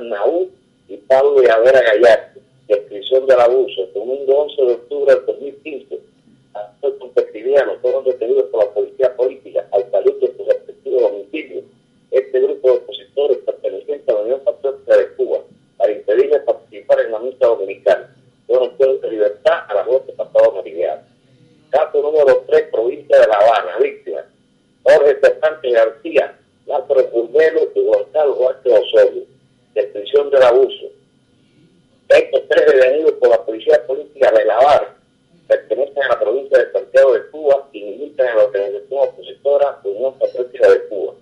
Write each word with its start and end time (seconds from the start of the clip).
Durán 0.00 0.08
Naú 0.08 0.50
y 0.88 0.96
Pablo 0.96 1.42
Yavera 1.42 1.80
Gallardo 1.82 2.40
descripción 2.68 3.26
del 3.26 3.40
abuso. 3.40 3.86
Domingo 3.92 4.42
11 4.42 4.62
de 4.62 4.72
octubre 4.74 5.14
del 5.14 5.26
2015, 5.26 5.98
actores 6.54 6.98
competivianos 7.00 7.78
fueron 7.82 8.04
detenidos 8.04 8.44
por 8.44 8.64
la 8.64 8.70
policía 8.70 9.16
política 9.16 9.66
al 9.72 9.90
salir 9.90 10.14
de 10.20 10.36
sus 10.36 10.46
respectivos 10.46 11.02
domicilios. 11.02 11.64
Este 12.12 12.40
grupo 12.40 12.70
de 12.70 12.78
opositores 12.78 13.38
pertenecientes 13.38 14.08
a 14.08 14.12
la 14.12 14.20
Unión 14.20 14.40
Patriótica 14.44 14.96
de 14.96 15.08
Cuba 15.14 15.38
para 15.76 15.92
impedirles 15.92 16.42
participar 16.42 17.00
en 17.00 17.12
la 17.12 17.18
misa 17.18 17.46
dominicana 17.46 18.16
fueron 18.46 18.70
puestos 18.76 19.00
de 19.02 19.10
libertad 19.10 19.64
a 19.68 19.74
las 19.74 19.86
12 19.86 20.12
pasado 20.12 20.52
meridiano. 20.52 21.02
Caso 21.70 22.02
número 22.02 22.44
3, 22.46 22.68
provincia 22.70 23.20
de 23.20 23.26
La 23.26 23.36
Habana, 23.36 23.78
víctimas. 23.78 24.24
Jorge 24.82 25.18
Cervantes 25.20 25.72
García, 25.72 26.38
Lázaro 26.66 27.10
Curvelo 27.10 27.60
y 27.74 27.84
Gonzalo 27.84 28.34
Duarte 28.34 28.72
Osorio. 28.72 29.39
Descripción 29.74 30.30
del 30.30 30.42
abuso 30.42 30.90
estos 32.10 32.42
tres 32.48 32.66
detenidos 32.66 33.12
por 33.12 33.28
la 33.28 33.44
policía 33.44 33.86
política 33.86 34.32
de 34.32 34.44
La 34.44 34.96
pertenecen 35.46 36.02
a 36.02 36.08
la 36.08 36.20
provincia 36.20 36.58
de 36.58 36.72
Santiago 36.72 37.12
de 37.12 37.26
Cuba 37.28 37.68
y 37.72 37.84
militan 37.84 38.28
en 38.28 38.36
la 38.36 38.44
organización 38.44 39.08
opositora 39.08 39.78
Unión 39.84 40.18
Patriótica 40.18 40.70
de 40.70 40.88
Cuba, 40.88 41.14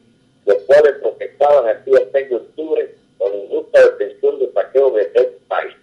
los 0.47 0.57
cuales 0.63 0.95
protestaban 1.03 1.69
el 1.69 1.85
día 1.85 2.09
6 2.11 2.31
de 2.31 2.37
octubre 2.37 2.95
con 3.19 3.35
injusta 3.35 3.85
detención 3.85 4.39
de 4.39 4.53
saqueo 4.53 4.91
de 4.93 5.03
este 5.03 5.25
país. 5.47 5.75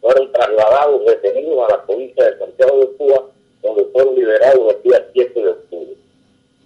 Fueron 0.00 0.30
trasladados 0.32 1.04
detenidos 1.06 1.68
a 1.68 1.76
la 1.76 1.86
provincia 1.86 2.24
de 2.24 2.38
Santiago 2.38 2.78
de 2.78 2.86
Cuba, 2.96 3.24
donde 3.60 3.84
fueron 3.86 4.14
liberados 4.14 4.74
el 4.74 4.82
día 4.82 5.08
7 5.12 5.40
de 5.40 5.48
octubre. 5.48 5.96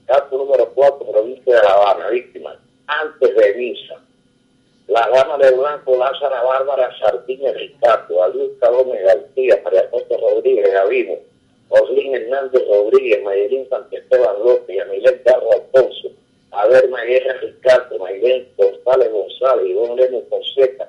Caso 0.07 0.37
número 0.37 0.71
4, 0.75 1.11
provincia 1.11 1.57
de 1.57 1.63
La 1.63 1.73
Habana, 1.73 2.11
víctimas. 2.11 2.59
Antes 2.87 3.35
de 3.35 3.55
misa, 3.55 4.01
la 4.89 5.07
gama 5.09 5.37
de 5.37 5.51
Blanco, 5.51 5.97
Lázara 5.97 6.43
Bárbara, 6.43 6.91
Sardina 6.99 7.53
Ricardo, 7.53 8.23
Alius 8.23 8.59
Gómez 8.59 9.03
García, 9.05 9.61
María 9.63 9.89
Costa 9.91 10.17
Rodríguez 10.17 10.73
Gavino, 10.73 11.15
Orlín 11.69 12.15
Hernández 12.15 12.63
Rodríguez, 12.67 13.23
Mayelín 13.23 13.69
Santiesteban 13.69 14.37
López, 14.43 14.89
Miguel 14.89 15.21
Carlos 15.25 15.55
Alfonso, 15.55 16.09
Averma 16.53 17.03
Guerra 17.03 17.35
Ricardo, 17.35 17.99
Mayelín 17.99 18.49
González 18.57 19.13
González, 19.13 19.67
Ivonne 19.67 20.03
Lemos 20.03 20.25
Fonseca, 20.31 20.88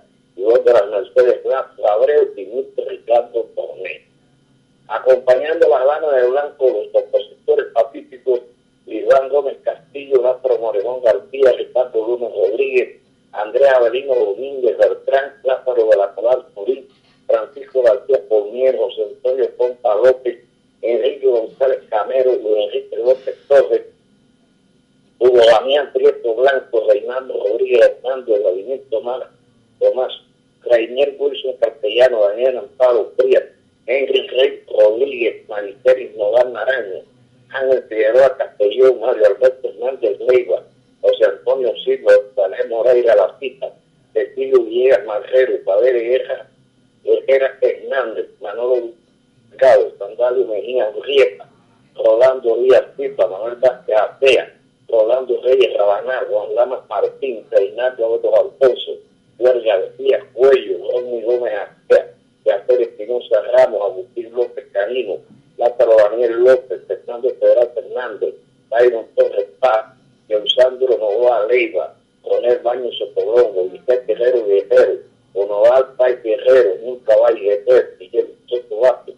Byron 68.69 69.05
Torres 69.15 69.47
Paz, 69.59 69.85
Geusandro 70.27 70.97
Novoa 70.97 71.45
Leiva, 71.47 71.95
Coronel 72.21 72.59
Baño 72.59 72.91
Sotobrongo, 72.93 73.69
Guillermo 73.69 74.05
Guerrero 74.07 74.45
Guerrero, 74.45 74.99
Onoval 75.33 75.95
Paz 75.97 76.21
Guerrero, 76.23 76.75
Nunca 76.83 77.15
Valle 77.17 77.63
Guerrero, 77.65 77.87
Guillermo 77.99 78.33
Soto 78.47 78.79
Vázquez, 78.79 79.15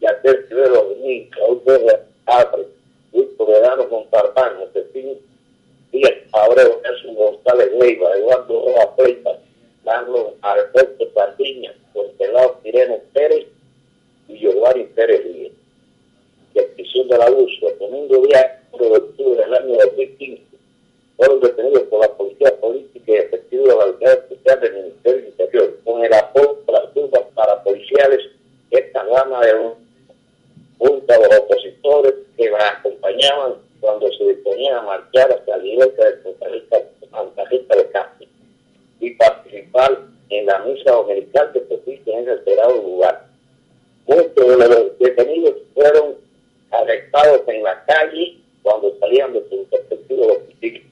Yater 0.00 0.46
Rivero 0.48 0.88
Benítez, 0.90 1.38
Raúl 1.38 1.62
Verde 1.64 2.00
Abre, 2.26 2.66
Luis 3.12 3.36
Toledano 3.36 3.88
Montalbán, 3.88 4.58
Josefín 4.58 5.18
Díaz 5.90 6.14
Abreu, 6.32 6.80
Nelson 6.82 7.14
González 7.14 7.72
Leiva, 7.78 8.16
Eduardo 8.16 8.64
Roa 8.64 8.96
Peipa, 8.96 9.38
Carlos 9.84 10.34
Alberto 10.42 11.04
Sardiña, 11.14 11.74
Contelado 11.92 12.58
Tireno 12.62 12.98
Pérez 13.12 13.46
y 14.28 14.38
Giovanni 14.38 14.84
Pérez 14.84 15.22
Ríos. 15.24 15.52
Descripción 16.54 17.08
de 17.08 17.18
la 17.18 17.24
del 17.26 17.34
abuso, 17.34 17.70
Domingo 17.78 18.26
Díaz 18.26 18.63
de 18.78 18.96
octubre 18.96 19.40
del 19.40 19.54
año 19.54 19.76
2015 19.76 20.42
fueron 21.16 21.40
detenidos 21.40 21.82
por 21.84 22.00
la 22.00 22.08
Policía 22.16 22.56
Política 22.60 23.12
y 23.12 23.14
Efectivos 23.14 23.68
de 23.68 23.76
la 23.76 23.84
Unidad 23.86 24.12
Especial 24.12 24.60
del 24.60 24.74
Ministerio 24.74 25.20
del 25.20 25.28
Interior 25.28 25.78
con 25.84 26.04
el 26.04 26.14
apoyo 26.14 26.58
de 26.66 26.72
las 26.72 27.24
para 27.34 27.62
policiales 27.62 28.20
esta 28.70 29.04
gama 29.04 29.40
de 29.44 29.54
un, 29.54 29.74
junta 30.78 31.18
de 31.18 31.28
los 31.28 31.38
opositores 31.38 32.14
que 32.36 32.50
la 32.50 32.70
acompañaban 32.70 33.54
cuando 33.80 34.10
se 34.12 34.24
disponían 34.24 34.76
a 34.78 34.82
marchar 34.82 35.32
hacia 35.32 35.56
la 35.56 35.62
libertad 35.62 36.04
de 36.04 36.22
Santa 37.10 37.44
Rita 37.44 37.76
de 37.76 37.90
Castro 37.90 38.26
y 39.00 39.10
participar 39.10 39.98
en 40.30 40.46
la 40.46 40.58
misa 40.60 40.90
dominical 40.90 41.52
que 41.52 41.60
se 41.60 41.90
hizo 41.92 42.10
en 42.10 42.20
ese 42.20 42.34
esperado 42.34 42.74
lugar. 42.82 43.26
Muchos 44.06 44.58
de 44.58 44.68
los 44.68 44.98
detenidos 44.98 45.54
fueron 45.74 46.16
arrestados 46.70 47.42
en 47.46 47.62
la 47.62 47.84
calle 47.84 48.43
cuando 48.64 48.96
salían 48.98 49.32
de 49.34 49.46
su 49.48 49.66
respectivo 49.70 50.26
domicilio. 50.26 50.82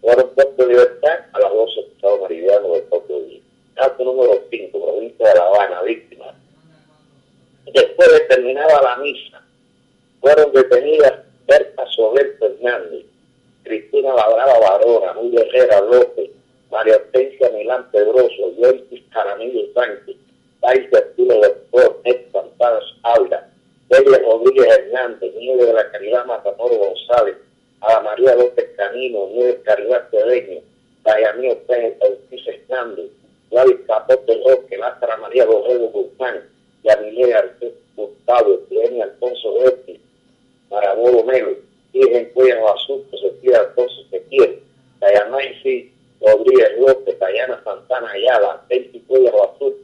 Fueron 0.00 0.30
puestos 0.34 0.56
de 0.56 0.66
libertad 0.66 1.18
a 1.32 1.40
las 1.40 1.52
12 1.52 1.80
Estado 1.80 2.22
Meridiano 2.22 2.72
del 2.72 2.82
propio 2.82 3.20
día. 3.20 3.40
Caso 3.74 4.04
número 4.04 4.32
5, 4.50 4.84
provincia 4.84 5.28
de 5.28 5.34
La 5.34 5.46
Habana, 5.46 5.82
víctimas. 5.82 6.34
Después 7.72 8.12
de 8.12 8.20
terminada 8.20 8.82
la 8.82 8.96
misa, 8.96 9.42
fueron 10.20 10.52
detenidas 10.52 11.20
Berta 11.46 11.86
Soler 11.94 12.36
Fernández, 12.38 13.06
Cristina 13.62 14.12
Labrada 14.14 14.58
Barona, 14.58 15.12
Muy 15.12 15.36
Herrera 15.36 15.80
López, 15.82 16.30
María 16.70 16.96
Hortensia 16.96 17.50
Milán 17.50 17.88
Pedroso, 17.92 18.52
Joyce 18.58 19.04
Caramillo 19.12 19.72
Sánchez, 19.72 20.16
País 20.60 20.90
de 20.90 20.98
Arturo 20.98 21.34
Doctor, 21.36 22.02
Santanas 22.32 22.84
Aura, 23.04 23.48
Delia 23.88 24.18
Rodríguez 24.18 24.66
Hernández, 24.66 25.34
Nieves 25.34 25.66
de 25.66 25.72
la 25.72 25.90
Caridad 25.90 26.26
Matamoros 26.26 26.78
González, 26.78 27.36
Ana 27.80 28.00
María 28.00 28.34
López 28.34 28.68
Canino, 28.76 29.28
Nieves 29.28 29.60
Caridad 29.64 30.10
Cedeño, 30.10 30.60
Dayamí 31.04 31.48
Ortiz 31.48 32.46
Hernández, 32.46 33.10
Gladys 33.50 33.78
Capote 33.86 34.42
Roque, 34.46 34.76
Lastra 34.76 35.16
María 35.16 35.46
Borrego 35.46 35.88
Guzmán, 35.88 36.42
Yamilé 36.84 37.32
Artes 37.32 37.72
Gustavo, 37.96 38.60
Eugenio 38.70 39.04
Alfonso 39.04 39.54
Ortiz, 39.54 40.00
Marabolo 40.70 41.24
Melo, 41.24 41.56
Virgen 41.94 42.30
Cuello 42.34 42.68
Azul, 42.74 43.06
Josefía 43.10 43.60
Alfonso 43.60 44.02
Sequiel, 44.10 44.60
Dayanaisi 45.00 45.90
Rodríguez 46.20 46.78
López, 46.78 47.18
Dayana 47.18 47.62
Santana 47.64 48.10
Ayala, 48.10 48.62
Daisy 48.68 49.00
Cuello 49.08 49.50
Azul, 49.50 49.74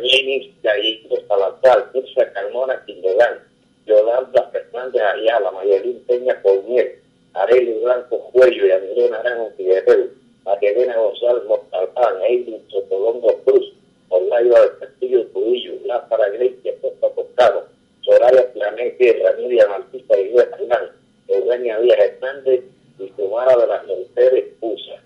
Lenis 0.00 0.52
Gallito 0.62 1.16
Salazar, 1.28 1.90
Mirza 1.92 2.32
Carmona 2.32 2.82
Quindelán, 2.86 3.40
Yolanda 3.86 4.50
Fernández 4.50 5.02
Ayala, 5.02 5.50
Mayelín 5.50 6.04
Peña 6.06 6.40
Colmier, 6.42 6.98
Arely 7.34 7.80
Blanco 7.82 8.18
Cuello 8.32 8.66
y 8.66 8.70
Andrés 8.70 9.10
Naranjo 9.10 9.50
Figueroa, 9.56 10.06
María 10.44 10.96
González 10.96 11.44
Mortalán, 11.44 12.22
Eileen 12.22 12.62
Sotolongo 12.68 13.38
Cruz, 13.44 13.72
Orlando 14.08 14.60
del 14.60 14.78
Castillo 14.78 15.26
Trujillo, 15.28 15.74
Lázara 15.84 16.28
Grecia, 16.30 16.72
Costa 16.80 17.08
Costado, 17.14 17.66
Soraya 18.02 18.52
Planet 18.52 18.96
Ramírez 19.00 19.38
y 19.38 20.30
Luis 20.30 20.46
Hernández, 20.52 20.92
Eugenia 21.28 21.78
Díaz 21.80 21.98
Hernández 21.98 22.64
y 22.98 23.12
Sumara 23.16 23.56
de 23.56 23.66
las 23.66 23.86
Mercedes 23.86 24.44
Pusa. 24.60 25.00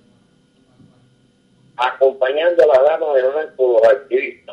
Acompañando 1.76 2.62
a 2.62 2.66
la 2.66 2.82
dama 2.82 3.14
de 3.14 3.22
blanco 3.28 3.80
los 3.80 3.92
activistas, 3.92 4.45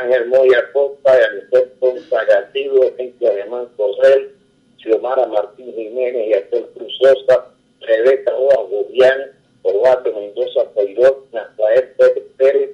Ángel 0.00 0.26
Moya 0.26 0.70
Costa, 0.72 1.12
Anicet 1.12 1.78
Ponza 1.78 2.24
Gatillo, 2.24 2.92
Cintia 2.96 3.30
Alemán 3.30 3.68
Correl, 3.76 4.34
Xiomara 4.78 5.26
Martín 5.26 5.72
Jiménez 5.74 6.28
y 6.28 6.34
Aquel 6.34 6.66
Cruzosa, 6.74 7.46
Rebeca 7.80 8.30
Roa 8.32 8.64
Gudián, 8.68 9.32
Orlando 9.62 10.12
Mendoza 10.12 10.70
Peirot, 10.74 11.32
Nazael 11.32 11.94
Pérez, 12.36 12.70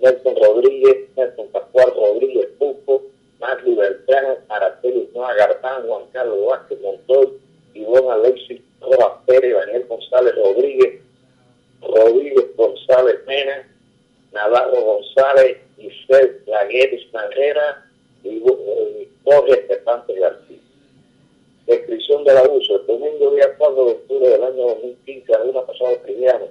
Nelson 0.00 0.36
Rodríguez, 0.36 1.08
Nelson 1.16 1.48
Pascual 1.48 1.92
Rodríguez 1.94 2.48
Pupo, 2.58 3.02
Magli 3.40 3.74
Beltrán, 3.74 4.38
Araceli 4.48 5.08
Noa 5.14 5.34
Gartán, 5.34 5.86
Juan 5.86 6.04
Carlos 6.12 6.46
Vázquez 6.46 6.80
Montoy, 6.80 7.32
Ivonne 7.74 8.10
Alexis 8.10 8.60
Rojas 8.80 9.12
Pérez, 9.26 9.54
Daniel 9.54 9.86
González 9.88 10.34
Rodríguez, 10.36 11.00
Rodríguez 11.82 12.56
González 12.56 13.16
Mena, 13.26 13.68
Navarro 14.32 14.80
González, 14.80 15.58
Isabel 15.78 16.42
Lagueres 16.46 17.12
Manguera 17.12 17.84
y 18.22 18.42
Jorge 19.24 19.52
Estefante 19.52 20.14
García. 20.14 20.58
Descripción 21.66 22.24
del 22.24 22.36
abuso. 22.36 22.80
El 22.80 22.86
domingo 22.86 23.34
día 23.34 23.54
4 23.58 23.84
de 23.84 23.90
octubre 23.92 24.28
del 24.28 24.44
año 24.44 24.68
2015, 24.68 25.34
a 25.34 25.42
una 25.42 25.62
pasada 25.62 26.00
cristiana, 26.02 26.46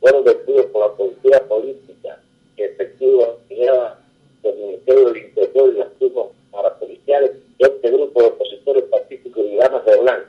fueron 0.00 0.24
detenidos 0.24 0.66
por 0.66 0.90
la 0.90 0.96
policía 0.96 1.48
política 1.48 2.18
que 2.56 2.64
efectúa 2.66 3.36
del 4.42 4.56
Ministerio 4.56 5.06
del 5.06 5.16
Interior 5.24 5.72
y 5.74 5.78
las 5.78 5.92
turmas 5.98 6.26
parapoliciales 6.50 7.32
de 7.58 7.66
este 7.66 7.90
grupo 7.90 8.20
de 8.20 8.28
opositores 8.28 8.84
pacíficos 8.84 9.44
y 9.46 9.56
ganas 9.56 9.84
de 9.84 9.96
blanco, 9.96 10.26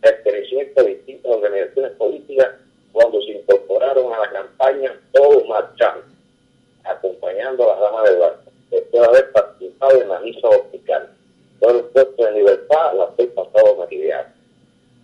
pertenecientes 0.00 0.78
a 0.78 0.82
distintas 0.82 1.32
organizaciones 1.32 1.92
políticas 1.92 2.48
cuando 2.92 3.20
se 3.22 3.32
incorporaron 3.32 4.12
a 4.12 4.18
la 4.18 4.30
campaña 4.30 5.00
Todos 5.12 5.46
Marchando, 5.46 6.04
acompañando 6.84 7.64
a 7.64 7.66
las 7.68 7.80
damas 7.80 8.10
de 8.10 8.16
blanco, 8.16 8.50
después 8.70 9.02
de 9.02 9.08
haber 9.08 9.32
participado 9.32 10.02
en 10.02 10.08
la 10.08 10.20
misa 10.20 10.48
hospital. 10.48 11.10
Fueron 11.60 11.88
puestos 11.92 12.28
en 12.28 12.34
libertad 12.34 12.94
la 12.96 13.10
seis 13.16 13.30
pasado 13.34 13.76
meridiano. 13.76 14.28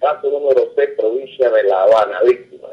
Caso 0.00 0.30
número 0.30 0.68
6, 0.74 0.90
provincia 0.98 1.48
de 1.48 1.62
La 1.62 1.84
Habana, 1.84 2.20
víctimas. 2.22 2.72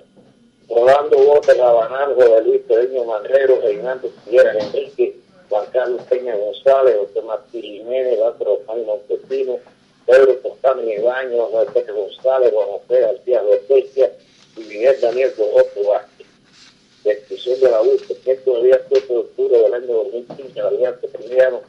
Bote, 1.50 1.62
Rabanal, 1.62 2.16
José 2.16 2.42
Luis 2.44 2.62
Pedeño 2.68 3.06
Manrero, 3.06 3.60
Reinaldo 3.62 4.10
Sierra 4.26 4.54
Enrique, 4.60 5.16
Juan 5.50 5.66
Carlos 5.72 6.02
Peña 6.10 6.36
González, 6.36 6.96
José 6.98 7.22
Martín 7.26 7.62
Jiménez, 7.62 8.20
Lázaro 8.20 8.62
Juan 8.66 8.86
Montesino, 8.86 9.58
Pedro 10.06 10.36
Tostano 10.38 10.84
Ibaño, 10.84 11.46
José 11.48 11.72
Pepe 11.74 11.92
González, 11.92 12.54
Juan 12.54 12.68
José 12.68 13.02
García 13.02 13.42
Betesia 13.42 14.12
y 14.58 14.60
Miguel 14.62 15.02
Daniel 15.02 15.34
Gojoto 15.38 15.90
Vázquez. 15.90 16.28
Descripción 17.04 17.60
de 17.62 17.72
la 17.72 17.82
UCE, 17.82 18.16
que 18.24 18.32
el 18.32 18.64
día 18.64 18.82
7 18.90 19.08
de 19.08 19.20
octubre 19.20 19.58
del 19.58 19.74
año 19.74 19.88
2015, 19.88 20.60
la 20.60 20.68
Alianza 20.68 21.08
Cristiano, 21.14 21.62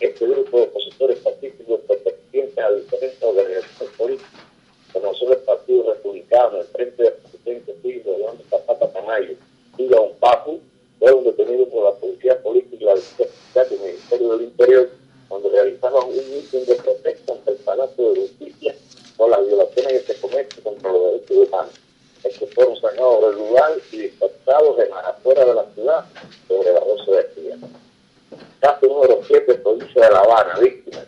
este 0.00 0.26
grupo 0.26 0.58
de 0.58 0.64
opositores 0.64 1.18
pacíficos 1.18 1.80
pertenecientes 1.86 2.58
a 2.58 2.70
diferentes 2.72 3.22
organizaciones 3.22 3.96
políticas, 3.96 4.51
son 4.92 5.32
el 5.32 5.38
Partido 5.38 5.92
Republicano, 5.92 6.58
el 6.58 6.66
Frente 6.66 7.02
de 7.02 7.10
Presidente 7.12 7.76
Silvio, 7.82 8.18
Leandro 8.18 8.44
Zapata 8.50 8.92
Tamayo 8.92 9.34
y 9.78 9.86
Don 9.86 10.12
Papu, 10.20 10.60
fueron 10.98 11.24
detenidos 11.24 11.68
por 11.68 11.84
la 11.84 11.98
Policía 11.98 12.42
Política 12.42 12.76
y 12.80 12.84
la 12.84 13.64
del 13.64 13.80
Ministerio 13.80 14.28
del 14.30 14.42
Interior 14.42 14.90
cuando 15.28 15.48
realizaban 15.50 16.08
un 16.08 16.14
mitin 16.14 16.64
de 16.66 16.74
protesta 16.76 17.32
ante 17.32 17.50
el 17.52 17.56
Palacio 17.58 18.12
de 18.12 18.20
Justicia 18.20 18.74
por 19.16 19.30
las 19.30 19.46
violaciones 19.46 20.02
que 20.02 20.12
se 20.12 20.20
cometen 20.20 20.62
contra 20.62 20.92
los 20.92 21.04
derechos 21.04 21.48
humanos. 21.48 21.72
Estos 22.24 22.54
fueron 22.54 22.76
sacados 22.76 23.20
del 23.22 23.38
lugar 23.46 23.72
y 23.90 23.96
dispersados 23.96 24.78
en 24.78 24.92
afuera 24.92 25.44
de 25.44 25.54
la 25.54 25.64
ciudad 25.74 26.04
sobre 26.46 26.72
la 26.72 26.80
12 26.80 27.10
de 27.10 27.40
día. 27.42 27.56
Caso 28.60 28.86
número 28.86 29.20
7, 29.26 29.54
provincia 29.54 30.06
de 30.06 30.12
La 30.12 30.20
Habana, 30.20 30.58
víctimas. 30.60 31.06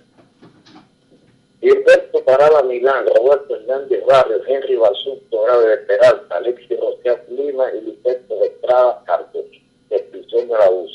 Gilberto 1.65 2.23
Parada 2.27 2.63
Milán, 2.63 3.07
Roberto 3.07 3.57
Hernández 3.57 4.05
Barrio, 4.05 4.39
Henry 4.47 4.77
Basunto 4.77 5.45
Grave 5.45 5.69
de 5.69 5.77
Peralta, 5.79 6.37
Alexis 6.37 6.79
Rosea 6.79 7.25
Lima 7.31 7.73
y 7.73 7.81
de 7.81 8.21
Estrada 8.43 9.03
Carlos, 9.07 9.47
descripción 9.89 10.49
del 10.49 10.61
abuso. 10.61 10.95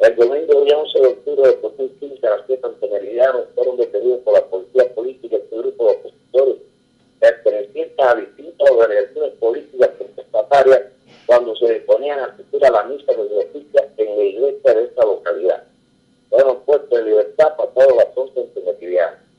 El 0.00 0.16
domingo 0.16 0.64
día 0.64 0.76
11 0.76 0.98
de 0.98 1.06
octubre 1.06 1.48
de 1.48 1.56
2015 1.62 2.26
a 2.26 2.30
las 2.30 2.46
7 2.48 2.60
ante 2.66 2.88
Meridiano 2.88 3.44
fueron 3.54 3.76
detenidos 3.76 4.18
por 4.24 4.34
la 4.34 4.44
policía 4.46 4.92
política 4.96 5.36
este 5.36 5.56
grupo 5.56 5.86
de 5.86 5.92
opositores 5.92 6.56
pertenecientes 7.20 8.04
a 8.04 8.14
distintas 8.16 8.68
organizaciones 8.68 9.32
políticas 9.34 9.90
contestatarias 9.96 10.82
cuando 11.24 11.54
se 11.54 11.74
disponían 11.74 12.18
a 12.18 12.24
asistir 12.24 12.66
a 12.66 12.70
la 12.70 12.82
misa 12.82 13.12
de 13.12 13.28
justicia 13.28 13.88
en 13.96 14.18
la 14.18 14.24
iglesia 14.24 14.74
de 14.74 14.84
esta 14.86 15.04
localidad. 15.04 15.62
Fueron 16.30 16.60
puestos 16.62 16.98
en 16.98 17.04
libertad 17.04 17.56
pasado 17.56 17.94
las 17.94 18.08
11 18.16 18.40
ante 18.40 18.60
Meridiano. 18.60 19.31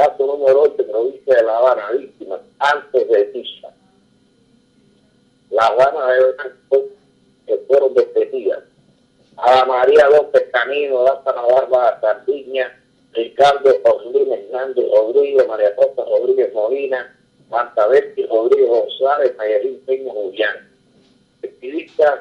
Caso 0.00 0.26
número 0.26 0.62
8, 0.62 0.76
provincia 0.90 1.34
de 1.34 1.42
La 1.42 1.58
Habana, 1.58 1.90
víctimas 1.90 2.40
antes 2.58 3.06
de 3.06 3.24
Tiza. 3.24 3.68
La 5.50 5.66
Habana 5.66 6.12
de 6.14 6.32
Blanco, 6.32 6.88
que 7.46 7.56
fueron 7.68 7.92
detenidas. 7.92 8.64
A 9.36 9.66
María 9.66 10.08
López 10.08 10.48
Camino, 10.50 11.04
Lázaro 11.04 11.48
Barba 11.48 12.00
Sardiña, 12.00 12.80
Ricardo 13.12 13.76
Oslín 13.84 14.32
Hernández 14.32 14.86
Rodríguez, 14.90 15.46
María 15.46 15.76
Costa 15.76 16.02
Rodríguez 16.02 16.50
Molina, 16.54 17.14
Marta 17.50 17.86
Berti 17.86 18.24
Rodríguez 18.24 18.70
González, 18.70 19.36
Mayelín 19.36 19.82
Peña 19.84 20.14
Julián. 20.14 20.66
Activistas 21.44 22.20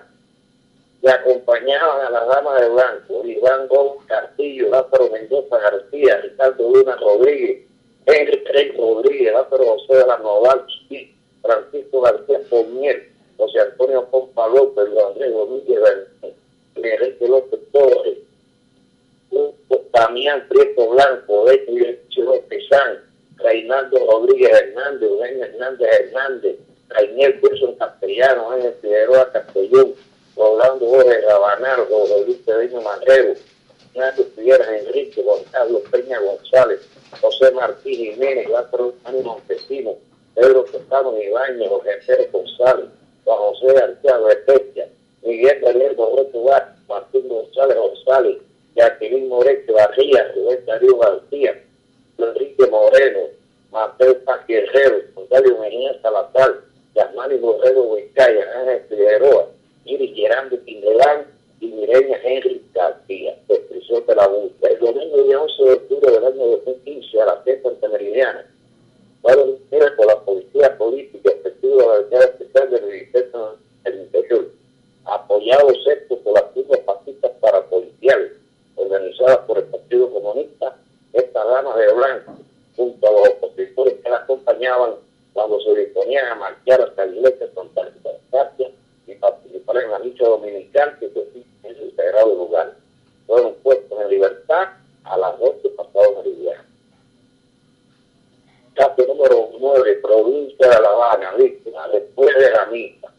que 1.00 1.10
acompañaban 1.10 2.08
a 2.08 2.10
la 2.10 2.26
dama 2.26 2.60
de 2.60 2.68
blanco, 2.68 3.26
Iván 3.26 3.70
Gómez 3.70 4.06
Castillo, 4.06 4.68
Lázaro 4.68 5.10
Mendoza 5.12 5.58
García, 5.60 6.18
Ricardo 6.18 6.74
Luna 6.74 6.98
Rodríguez, 6.98 7.69
Henry 8.06 8.44
Craig 8.44 8.74
Rodríguez, 8.78 9.34
Lázaro 9.34 9.66
José 9.66 9.96
de 9.96 10.08
la 10.08 10.18
Noval, 10.18 10.66
Francisco 11.42 12.02
García 12.02 12.40
Pomier, 12.50 13.10
José 13.38 13.60
Antonio 13.60 14.06
Pompa 14.10 14.48
López, 14.48 14.86
Andrés 15.08 15.32
Domínguez 15.32 15.80
Enrique 16.76 17.28
López 17.28 17.60
Torres, 17.72 18.18
Damián 19.94 20.46
Prieto 20.50 20.90
Blanco, 20.90 21.46
Beto 21.46 21.72
López 22.24 22.64
San, 22.70 23.00
Reinaldo 23.38 23.98
Rodríguez 24.12 24.52
Hernández, 24.52 25.10
Eugenio 25.10 25.46
Hernández 25.46 25.90
Hernández, 26.00 26.56
Rainiel 26.90 27.40
Wilson 27.42 27.76
Castellano, 27.76 28.52
Ángel 28.52 28.76
Figueroa 28.82 29.32
Castellón, 29.32 29.94
Rolando 30.36 30.88
Jorge 30.88 31.22
Rabanal, 31.22 31.88
Luis 32.26 32.38
Pedeño 32.46 32.82
Manrero, 32.82 33.34
Ignacio 33.94 34.26
Figueras 34.36 34.68
Enrique, 34.70 35.24
Carlos 35.52 35.82
Peña 35.92 36.20
González, 36.20 36.82
José 37.22 37.52
Martín 37.52 37.96
Jiménez, 37.96 38.48
Lázaro 38.50 38.94
Montesino, 39.24 39.96
Pedro 40.36 40.66
Costano 40.66 41.18
Ibañez, 41.22 41.70
José 41.70 41.90
Pérez 42.06 42.32
González, 42.32 42.86
Juan 43.26 43.38
José 43.38 43.74
García 43.74 44.18
Betesia, 44.18 44.88
Miguel 45.24 45.62
Daniel 45.62 45.96
Borreto 45.96 46.44
Vázquez, 46.44 46.88
Martín 46.88 47.28
González 47.28 47.78
González, 47.78 48.38
Jacqueline 48.76 49.28
Morete 49.28 49.72
Barría, 49.72 50.32
Rubén 50.36 50.66
Darío 50.66 50.98
García, 50.98 51.64
Enrique 52.18 52.68
Moreno, 52.68 53.20
Mateo 53.72 54.24
Paquierrero, 54.24 55.02
Gonzalo 55.16 55.60
Mejía 55.60 56.02
Salazar, 56.02 56.56
Yasmani 56.96 57.36
Borrego 57.36 57.94
Huicaya, 57.94 58.46
Ángel 58.60 58.82
Figueroa, 58.90 59.48
Iris 59.86 60.16
Gerando 60.16 60.64
Quindelán 60.64 61.39
y 61.60 61.68
Mireña 61.68 62.18
Henry 62.24 62.62
García, 62.74 63.38
descripción 63.48 64.06
de 64.06 64.16
la 64.16 64.28
búsqueda. 64.28 64.72
El 64.72 64.80
domingo 64.80 65.24
día 65.24 65.42
11 65.42 65.64
de 65.64 65.74
octubre 65.74 66.12
del 66.12 66.26
año 66.26 66.46
2015 66.46 67.22
a 67.22 67.26
la 67.26 67.38
fiesta 67.42 67.70
antemeridiana 67.70 68.46
fueron 69.22 69.52
detenidos 69.52 69.92
por 69.98 70.06
la 70.08 70.20
policía 70.22 70.78
política 70.78 71.32
efectiva 71.32 71.76
de 71.76 71.88
la 71.88 72.00
Unidad 72.00 72.24
Especial 72.24 72.70
del 72.70 72.86
Ministerio 72.86 73.58
del 73.84 74.00
Interior, 74.00 74.50
apoyados 75.06 75.88
esto 75.88 76.18
por 76.20 76.34
las 76.34 76.54
firmas 76.54 76.80
fascistas 76.86 77.32
parapoliciales 77.42 78.32
organizadas 78.76 79.40
por 79.40 79.58
el 79.58 79.66
Partido 79.66 80.10
Comunista, 80.12 80.78
estas 81.12 81.46
damas 81.46 81.78
de 81.78 81.94
blanco, 81.94 82.38
junto 82.78 83.08
a 83.08 83.12
los 83.12 83.30
opositores 83.30 83.96
que 84.02 84.10
la 84.10 84.18
acompañaban 84.18 84.92
cuando 85.34 85.60
se 85.62 85.76
disponían 85.76 86.26
a 86.28 86.36
marchar 86.36 86.82
hasta 86.82 87.06
la 87.06 87.16
iglesia 87.16 87.48
de 87.48 87.54
Santa 87.54 87.92
Gracia 88.32 88.72
y 89.10 89.16
participar 89.16 89.78
en 89.78 89.92
la 89.92 90.00
lucha 90.00 90.26
dominical 90.26 90.98
que 91.00 91.10
se 91.10 91.20
en 91.64 91.76
el 91.76 91.96
sagrado 91.96 92.36
lugar. 92.36 92.76
Fueron 93.26 93.56
puestos 93.56 94.00
en 94.02 94.10
libertad 94.10 94.70
a 95.04 95.18
las 95.18 95.40
12 95.40 95.70
pasado 95.70 96.16
meridiano. 96.18 96.64
Caso 98.76 99.06
número 99.08 99.50
9, 99.60 100.00
provincia 100.02 100.68
de 100.70 100.82
La 100.82 100.90
Habana, 100.90 101.34
víctima, 101.34 101.88
después 101.90 102.34
de 102.36 102.52
la 102.52 102.66
misa. 102.68 103.12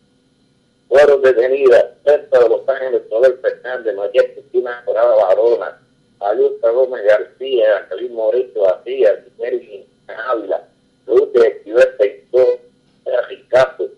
Fueron 0.89 1.23
detenidas 1.23 1.87
cerca 2.05 2.39
de 2.39 2.49
Los 2.49 2.69
Ángeles 2.69 3.03
Soler 3.09 3.39
Fernández, 3.41 3.95
Mayer 3.95 4.35
Cristina 4.35 4.83
Corada 4.85 5.15
Barona, 5.15 5.81
Alusta 6.21 6.71
Gómez 6.71 7.05
García, 7.05 7.79
Angelín 7.79 8.17
Mauricio 8.17 8.63
García, 8.63 9.25
Mary 9.39 9.87
Ávila, 10.29 10.69
Luz 11.07 11.33
de 11.33 11.47
Esquivel 11.47 11.97
Seitor, 11.99 12.61
Ricardo, 13.29 13.89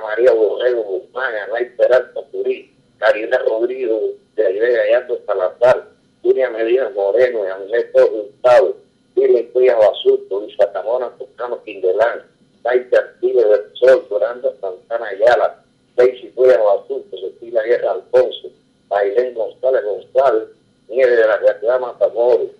María 0.00 0.32
Borrego 0.32 0.82
Guzmán, 0.82 1.34
Anay 1.48 1.70
Peralta 1.76 2.20
Turí, 2.32 2.72
Caridad 2.98 3.40
Rodrigo, 3.46 4.00
de 4.36 4.46
Aire 4.46 4.72
Gallardo 4.72 5.20
Salazar, 5.26 5.88
Julia 6.22 6.50
Medina 6.50 6.90
Moreno, 6.90 7.42
Andrés 7.44 7.86
Gustavo, 7.92 8.76
Dile 9.14 9.48
Cuya 9.50 9.76
Basurto, 9.76 10.40
Luis 10.40 10.56
Camona 10.72 11.10
Toscano 11.18 11.62
Quindelán, 11.64 12.22
Taita 12.62 12.98
Artiles 12.98 13.48
del 13.48 13.76
Sol, 13.76 14.06
Durando 14.08 14.54
Santana 14.60 15.06
Ayala, 15.06 15.64
Daisy 15.96 16.30
Cuya 16.30 16.58
Basurto, 16.58 17.16
Cecilia 17.16 17.62
Guerra 17.62 17.92
Alfonso, 17.92 18.48
Bailén 18.88 19.34
González 19.34 19.84
González, 19.84 20.48
Nieve 20.88 21.16
de 21.16 21.26
la 21.26 21.40
Catedral 21.40 21.80
Matamoros, 21.80 22.50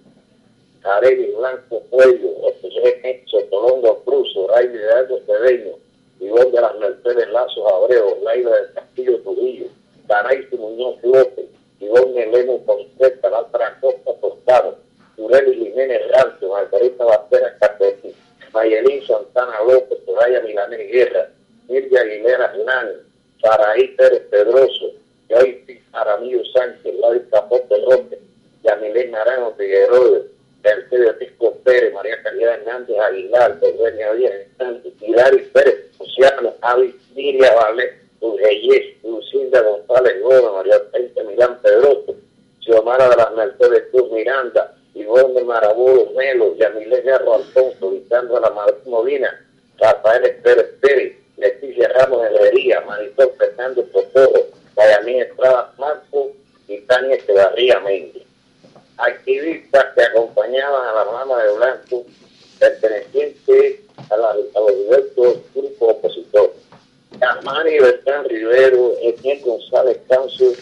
Carelli 0.82 1.32
Blanco 1.32 1.82
Cuello, 1.90 2.28
José 2.40 3.24
Sotolongo 3.26 4.02
Cruz, 4.04 4.28
Ray 4.48 4.68
de 4.68 4.92
Aldo 4.92 5.20
Cedeño, 5.26 5.74
Ivón 6.20 6.52
de 6.52 6.60
las 6.60 6.76
Mercedes 6.78 7.28
Lazos 7.30 7.72
Abreu, 7.72 8.18
Laila 8.22 8.54
del 8.56 8.72
Castillo 8.74 9.20
Trujillo, 9.22 9.66
Danaisi 10.06 10.56
Muñoz 10.56 11.02
López, 11.02 11.46
Ivón 11.80 12.16
Eleno 12.16 12.58
Concepta, 12.66 13.30
Látra 13.30 13.78
Costa 13.80 14.12
Tostado, 14.20 14.78
Tureli 15.16 15.54
Jiménez 15.54 16.02
Rancho, 16.10 16.50
Margarita 16.50 17.04
Bastera 17.04 17.56
Capetti, 17.58 18.14
Mayelín 18.52 19.06
Santana 19.06 19.62
López, 19.62 19.98
Soraya 20.04 20.40
Milanés 20.42 20.92
Guerra, 20.92 21.28
Mirja 21.68 22.00
Aguilera 22.00 22.52
Hernández, 22.54 22.98
Saraí 23.40 23.88
Pérez 23.96 24.22
Pedroso, 24.30 24.92
Joy 25.30 25.80
Aramillo 25.92 26.44
Sánchez, 26.52 26.94
Lavi 27.00 27.20
Capote 27.30 27.78
López, 27.78 28.18
Yamilén 28.62 29.12
Naranjo 29.12 29.54
Figueroa, 29.56 30.20
Mercedes 30.62 31.14
Pisco 31.14 31.56
Pérez, 31.64 31.92
María 31.94 32.22
Caridad 32.22 32.54
Hernández 32.54 32.98
Aguilar, 32.98 33.58
Eugenia 33.62 34.12
Díaz 34.14 34.34
Hilari 35.00 35.38
Pérez, 35.52 35.90
Luciano 35.98 36.54
Avis, 36.60 36.94
Liria 37.14 37.54
Valet, 37.54 37.94
Reyes, 38.20 39.02
Lucinda 39.02 39.62
González 39.62 40.20
Gómez, 40.22 40.52
María 40.52 40.90
Peinte 40.92 41.24
Milán 41.24 41.58
Pedroso, 41.62 42.14
Xiomara 42.60 43.08
de 43.08 43.16
las 43.16 43.32
Mercedes 43.32 43.84
Cruz 43.90 44.10
Miranda, 44.12 44.74
Ivonne 44.94 45.42
Maraburo 45.44 46.10
Melo, 46.16 46.54
Yamilé 46.56 47.00
Garro 47.02 47.34
Alfonso, 47.34 47.92
Lisandra 47.92 48.40
La 48.40 48.50
Madrid 48.50 48.76
Molina, 48.86 49.46
Rafael 49.78 50.36
Pérez 50.42 50.66
Pérez, 50.80 51.16
Leticia 51.36 51.88
Ramos 51.88 52.26
Herrería, 52.26 52.82
Marisol 52.82 53.32
Fernando 53.38 53.86
Socorro, 53.92 54.46
Dayamín 54.76 55.22
Estrada 55.22 55.72
Marco 55.78 56.32
y 56.68 56.78
Tania 56.80 57.14
Echevarría 57.16 57.80
Méndez. 57.80 58.24
Activistas 58.98 59.86
que 59.94 60.02
acompañaban 60.02 60.88
a 60.88 60.92
la 60.92 61.04
rama 61.04 61.42
de 61.42 61.52
Blanco, 61.56 62.04
pertenecientes 62.58 63.80
a, 64.10 64.16
la, 64.16 64.30
a 64.30 64.60
los 64.60 64.76
diversos 64.76 65.38
grupos 65.54 65.90
opositores. 65.90 66.56
Yamani 67.20 67.78
Bertrán 67.78 68.24
Rivero, 68.24 68.92
Etienne 69.02 69.40
González 69.42 69.98
Cancio, 70.08 70.52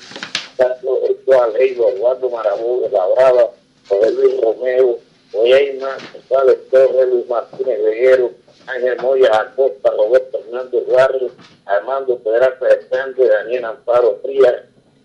Carlos 0.57 0.99
Eduardo 1.11 1.59
Leiva, 1.59 1.89
Eduardo 1.91 2.31
Marabú, 2.31 2.89
La 2.93 3.07
Brava, 3.07 3.51
José 3.89 4.11
Luis 4.13 4.41
Romeo, 4.41 4.99
Oyeima, 5.33 5.97
González 6.13 6.59
Torres, 6.71 7.09
Luis 7.09 7.29
Martínez 7.29 7.83
Veguero, 7.83 8.31
Ángel 8.67 8.97
Moya 8.99 9.41
Acosta, 9.41 9.91
Roberto 9.91 10.39
Hernández 10.39 10.87
Barrio, 10.87 11.31
Armando 11.67 12.19
Pedraza 12.19 12.69
Hernández, 12.69 13.29
Daniel 13.29 13.65
Amparo 13.65 14.19
Frías, 14.23 14.63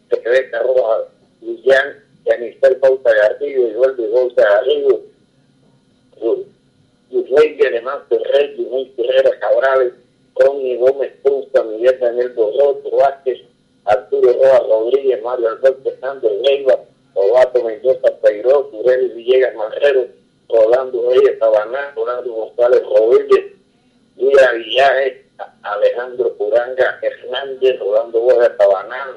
Rebeca 0.09 0.59
Rojas 0.63 1.07
Villán, 1.41 2.03
Yanistel 2.25 2.77
Pauta 2.77 3.11
Garrido, 3.13 3.67
Eduardo 3.67 4.07
Bolsa 4.09 4.41
Garrido, 4.41 5.01
Luis 7.11 7.65
Alemán 7.65 7.99
Ferrer, 8.09 8.55
Luis 8.57 8.89
Ferreira 8.95 9.39
Cabrales, 9.39 9.93
Ronnie 10.35 10.77
Gómez 10.77 11.13
Punta, 11.21 11.63
Miguel 11.63 11.99
Daniel 11.99 12.29
Borroto 12.29 12.89
Vázquez, 12.97 13.39
Arturo 13.85 14.33
Rojas 14.33 14.61
Rodríguez, 14.67 15.21
Mario 15.21 15.49
Alberto 15.49 15.89
Hernández 15.89 16.31
Leiva, 16.41 16.79
Robato 17.15 17.63
Mendoza 17.63 18.17
Peiró, 18.21 18.63
Turel 18.65 19.09
Villegas 19.09 19.55
Marrero, 19.55 20.07
Rolando 20.49 21.09
Reyes 21.09 21.39
Tabaná, 21.39 21.91
Rolando 21.95 22.33
González 22.33 22.81
Rodríguez, 22.83 23.53
Luis 24.17 24.37
Villaje, 24.65 25.23
Hernández, 27.01 27.79
Rolando 27.79 28.21
Borja 28.21 28.55
Tabaná, 28.57 29.13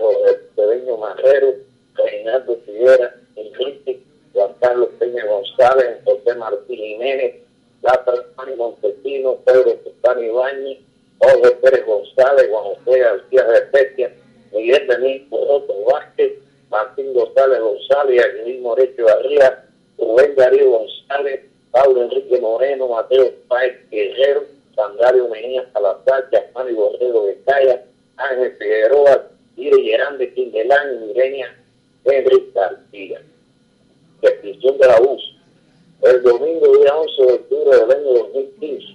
Cedeño 0.54 0.96
Marrero, 0.96 1.54
Reinaldo 1.94 2.56
Figuera, 2.64 3.14
Enrique, 3.37 4.00
Juan 4.32 4.52
Carlos 4.61 4.88
Peña 4.99 5.25
González, 5.26 5.99
José 6.04 6.35
Martín 6.35 6.76
Jiménez, 6.76 7.37
Lata 7.82 8.12
Mani 8.37 8.56
Montesino, 8.56 9.37
Pedro 9.44 9.76
Sultán 9.82 10.23
Ibáñez, 10.23 10.78
Jorge 11.18 11.50
Pérez 11.62 11.87
González, 11.87 12.49
Juan 12.50 12.64
José 12.64 12.99
García 12.99 13.44
Repetia, 13.44 14.12
Miguel 14.52 14.87
Daniel 14.87 15.26
Borroto 15.28 15.75
Vázquez, 15.85 16.32
Martín 16.70 17.12
González 17.14 17.61
González, 17.61 18.25
Aguilín 18.25 18.62
Morecho 18.62 19.04
Barría, 19.04 19.64
Rubén 19.99 20.35
Darío 20.37 20.70
González, 20.70 21.40
Pablo 21.70 22.02
Enrique 22.02 22.40
Moreno, 22.40 22.88
Mateo 22.88 23.32
Páez 23.49 23.76
Guerrero, 23.90 24.44
Sandario 24.76 25.28
Mejía 25.28 25.66
Salazar, 25.73 26.28
Yasmani 26.30 26.75
Borrego 26.75 27.26
de 27.26 27.40
Calla, 27.47 27.83
Ángel 28.16 28.56
Figueroa, 28.59 29.28
Ire 29.56 29.83
Gerán 29.83 30.18
Quindelán 30.35 30.95
y 30.95 31.06
Mirenia 31.06 31.56
Henry 32.04 32.52
García. 32.54 33.23
Descripción 34.21 34.78
de 34.78 34.87
la 34.87 35.00
UCI. 35.00 35.37
El 36.02 36.23
domingo 36.23 36.78
día 36.78 36.95
11 36.95 37.23
de 37.23 37.33
octubre 37.33 37.78
del 37.78 37.90
año 37.90 38.12
2015 38.12 38.87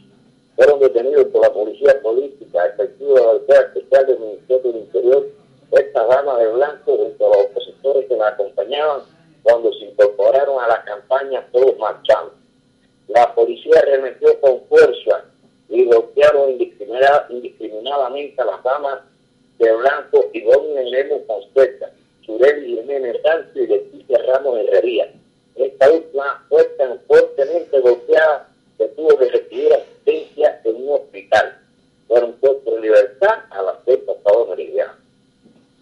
fueron 0.55 0.79
detenidos 0.79 1.25
por 1.27 1.41
la 1.41 1.51
policía 1.51 1.99
política 2.01 2.65
efectiva 2.67 3.19
de 3.33 3.53
la 3.53 3.59
especial 3.61 4.05
del 4.05 4.19
Ministerio 4.19 4.71
del 4.71 4.81
Interior 4.81 5.27
esta 5.71 6.05
rama 6.05 6.37
de 6.37 6.47
blanco 6.47 6.97
junto 6.97 7.25
a 7.25 7.37
los 7.37 7.45
opositores 7.47 8.07
que 8.07 8.17
la 8.17 8.27
acompañaban 8.27 9.01
cuando 9.41 9.73
se 9.73 9.85
incorporaron 9.85 10.61
a 10.61 10.67
la 10.67 10.83
campaña 10.83 11.47
Todos 11.51 11.77
Marchando. 11.79 12.33
La 13.07 13.33
policía 13.33 13.81
remetió 13.81 14.39
con 14.41 14.61
fuerza 14.67 15.25
y 15.71 15.85
bloquearon 15.85 16.51
indiscriminadamente 17.29 18.41
a 18.41 18.45
las 18.45 18.61
damas 18.61 18.99
de 19.57 19.71
blanco 19.73 20.29
y 20.33 20.41
Gómez 20.41 20.85
Lemos 20.91 21.21
Fonseca, 21.25 21.89
Churel 22.21 22.67
y 22.67 22.75
Jiménez 22.75 23.21
Sancho 23.23 23.59
y 23.59 23.67
Leticia 23.67 24.21
Ramos 24.27 24.59
Herrería. 24.59 25.13
Esta 25.55 25.89
última 25.89 26.45
fue 26.49 26.65
tan 26.77 26.99
fuertemente 27.07 27.79
golpeada 27.79 28.49
que 28.77 28.87
tuvo 28.89 29.17
que 29.17 29.29
recibir 29.29 29.73
asistencia 29.73 30.61
en 30.65 30.75
un 30.75 30.95
hospital. 30.95 31.57
Fueron 32.07 32.33
puestos 32.33 32.73
en 32.75 32.81
libertad 32.81 33.39
a 33.49 33.61
las 33.61 33.75
seis 33.85 33.99
pasados 33.99 34.49
meridianos. 34.49 34.97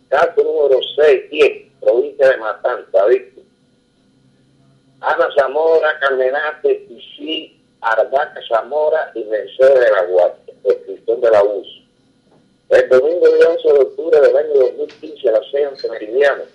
Caso 0.09 0.43
número 0.43 0.79
6, 0.97 1.31
10, 1.31 1.67
provincia 1.81 2.29
de 2.29 2.37
Matanza, 2.37 3.05
víctima. 3.05 3.45
Ana 5.01 5.27
Zamora, 5.35 5.99
Carmenate, 5.99 6.85
Isí, 6.89 7.59
Ardaca 7.81 8.39
Zamora 8.47 8.78
y 9.15 9.23
Mercedes 9.25 9.79
de 9.79 9.91
la 9.91 10.03
Guardia, 10.05 10.53
descripción 10.63 11.21
de 11.21 11.31
la 11.31 11.43
UCI. 11.43 11.87
El 12.69 12.89
domingo 12.89 13.27
día 13.35 13.49
11 13.49 13.67
de 13.67 13.79
octubre 13.79 14.21
del 14.21 14.37
año 14.37 14.53
2015 14.53 15.29
a 15.29 15.31
las 15.31 15.51
6 15.51 15.89
meridianos 15.89 16.47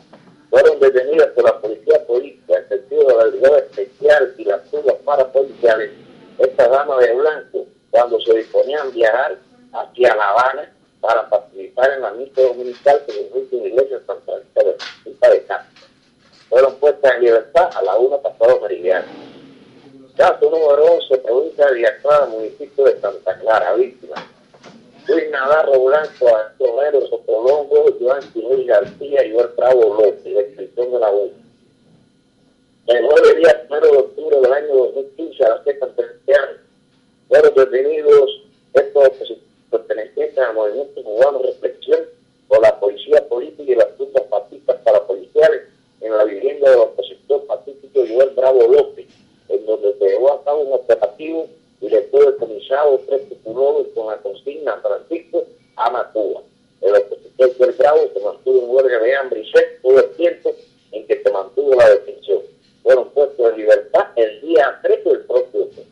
llevó 50.25 50.43
a 50.45 50.55
un 50.55 50.73
operativo 50.73 51.49
y 51.81 51.89
le 51.89 52.03
fue 52.05 52.25
decomisado 52.27 53.01
tres 53.07 53.29
tupulovers 53.29 53.89
con 53.95 54.07
la 54.09 54.17
consigna 54.19 54.81
Francisco 54.81 55.45
ama 55.77 56.11
Cuba. 56.13 56.41
El 56.81 56.95
opositor 56.97 57.57
del 57.57 57.73
Bravo 57.73 58.11
se 58.13 58.21
mantuvo 58.21 58.63
en 58.63 58.71
huelga 58.71 58.99
de 59.01 59.17
hambre 59.17 59.41
y 59.41 59.51
sed 59.51 59.65
todo 59.83 59.99
el 59.99 60.11
tiempo 60.17 60.53
en 60.93 61.07
que 61.07 61.23
se 61.23 61.31
mantuvo 61.31 61.75
la 61.75 61.91
detención. 61.91 62.41
Fueron 62.83 63.11
puestos 63.11 63.51
en 63.51 63.57
libertad 63.59 64.07
el 64.17 64.41
día 64.43 64.79
13 64.83 65.09
del 65.09 65.21
próximo 65.21 65.67
mes. 65.77 65.87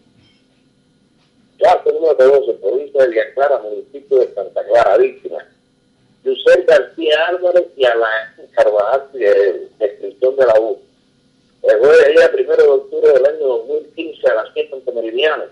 Ya 1.59 1.83
número 1.85 2.15
12, 2.15 2.55
provincia 2.55 3.03
de 3.03 3.09
Villa 3.09 3.35
Clara, 3.35 3.59
municipio 3.59 4.19
de 4.19 4.35
Santa 4.35 4.65
Clara, 4.65 4.97
víctima. 4.99 5.39
Yusel 6.25 6.65
García 6.65 7.27
Álvarez 7.29 7.67
y 7.77 7.85
Alain 7.85 8.49
Carvajal, 8.53 9.09
eh, 9.15 9.69
de, 9.79 9.87
de, 9.87 10.17
de, 10.21 10.37
de 10.37 10.47
la 10.47 10.61
U 10.61 10.79
el 11.63 11.79
jueves 11.79 12.09
día 12.17 12.33
primero 12.33 12.61
de 12.61 12.69
octubre 12.71 13.13
del 13.13 13.25
año 13.25 13.47
2015 13.47 14.29
a 14.29 14.35
las 14.35 14.49
7 14.53 14.83
meridianas 14.93 15.47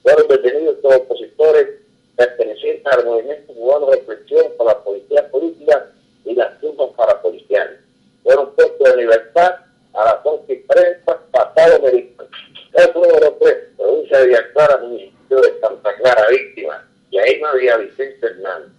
fueron 0.00 0.28
detenidos 0.28 0.76
los 0.80 0.94
opositores 0.94 1.80
pertenecientes 2.14 2.86
al 2.86 3.04
movimiento 3.04 3.52
cubano 3.52 3.90
reflexión 3.90 4.46
por 4.56 4.68
la 4.68 4.78
policía 4.84 5.28
política 5.28 5.90
y 6.24 6.36
las 6.36 6.60
turmas 6.60 6.90
parapoliciales. 6.96 7.80
Fueron 8.22 8.54
puestos 8.54 8.78
de 8.78 8.96
libertad 8.96 9.56
a 9.94 10.04
las 10.04 10.16
11 10.22 10.52
y 10.52 10.56
30 10.56 11.20
pasado 11.32 11.82
meridiano. 11.82 12.28
El 12.72 12.94
número 12.94 13.36
3, 13.40 13.56
provincia 13.76 14.18
de 14.20 14.26
Villaclara, 14.26 14.76
municipio 14.76 15.40
de 15.40 15.60
Santa 15.60 15.96
Clara, 15.96 16.28
víctima. 16.30 16.88
Y 17.10 17.18
ahí 17.18 17.40
no 17.40 17.48
había 17.48 17.76
Vicente 17.78 18.24
Hernández. 18.24 18.70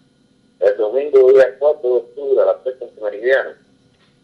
El 0.62 0.77
domingo 0.77 1.34
día 1.34 1.53
4 1.60 1.82
de 1.82 1.96
octubre 1.96 2.41
a 2.44 2.46
las 2.46 2.63
3 2.63 2.75
meridiano 3.01 3.66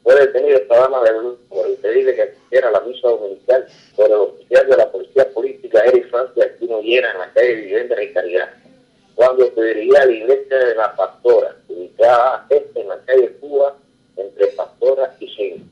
fue 0.03 0.15
detenido 0.15 0.57
esta 0.57 0.75
dama 0.75 1.01
de 1.03 1.13
luz 1.13 1.39
por 1.47 1.67
impedirle 1.69 2.15
que 2.15 2.21
asistiera 2.23 2.67
a 2.67 2.71
la 2.71 2.81
misa 2.81 3.07
dominical 3.07 3.65
por 3.95 4.07
el 4.07 4.13
oficial 4.13 4.67
de 4.67 4.77
la 4.77 4.91
policía 4.91 5.29
política 5.29 5.79
Eric 5.85 6.09
Francia 6.09 6.43
Aquino 6.43 6.81
Llena 6.81 7.11
en 7.11 7.19
la 7.19 7.33
calle 7.33 7.55
Vivienda 7.55 8.03
y 8.03 8.13
Caridad, 8.13 8.49
cuando 9.15 9.49
se 9.53 9.63
dirigía 9.63 10.01
a 10.01 10.05
la 10.05 10.11
iglesia 10.11 10.57
de 10.57 10.75
la 10.75 10.95
Pastora, 10.95 11.55
ubicada 11.69 12.45
este 12.49 12.81
en 12.81 12.89
la 12.89 12.99
calle 13.05 13.31
Cuba, 13.39 13.77
entre 14.17 14.47
Pastora 14.47 15.15
y 15.19 15.27
Cinco. 15.29 15.65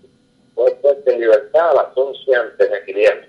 Fue 0.55 0.71
puesta 0.75 1.11
en 1.11 1.19
libertad 1.19 1.71
a 1.71 1.73
las 1.73 1.87
11 1.97 2.35
ante 2.35 2.69
Mequiliano, 2.69 3.21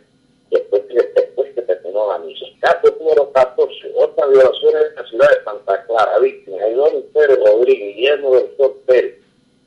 después, 0.50 0.82
después 0.88 1.54
que 1.54 1.62
terminó 1.62 2.12
la 2.12 2.18
misa. 2.18 2.47
Caso 2.61 2.94
número 3.00 3.32
14, 3.32 3.92
otras 3.97 4.30
violaciones 4.30 4.82
en 4.90 4.94
la 4.94 5.09
ciudad 5.09 5.30
de 5.30 5.44
Santa 5.44 5.85
Clara, 5.87 6.18
víctimas, 6.18 6.61
Aidón 6.62 7.02
Pérez 7.12 7.38
Rodríguez, 7.44 7.97
Guillermo 7.97 8.35
del 8.37 8.56
Sol 8.56 8.76
Pérez, 8.87 9.21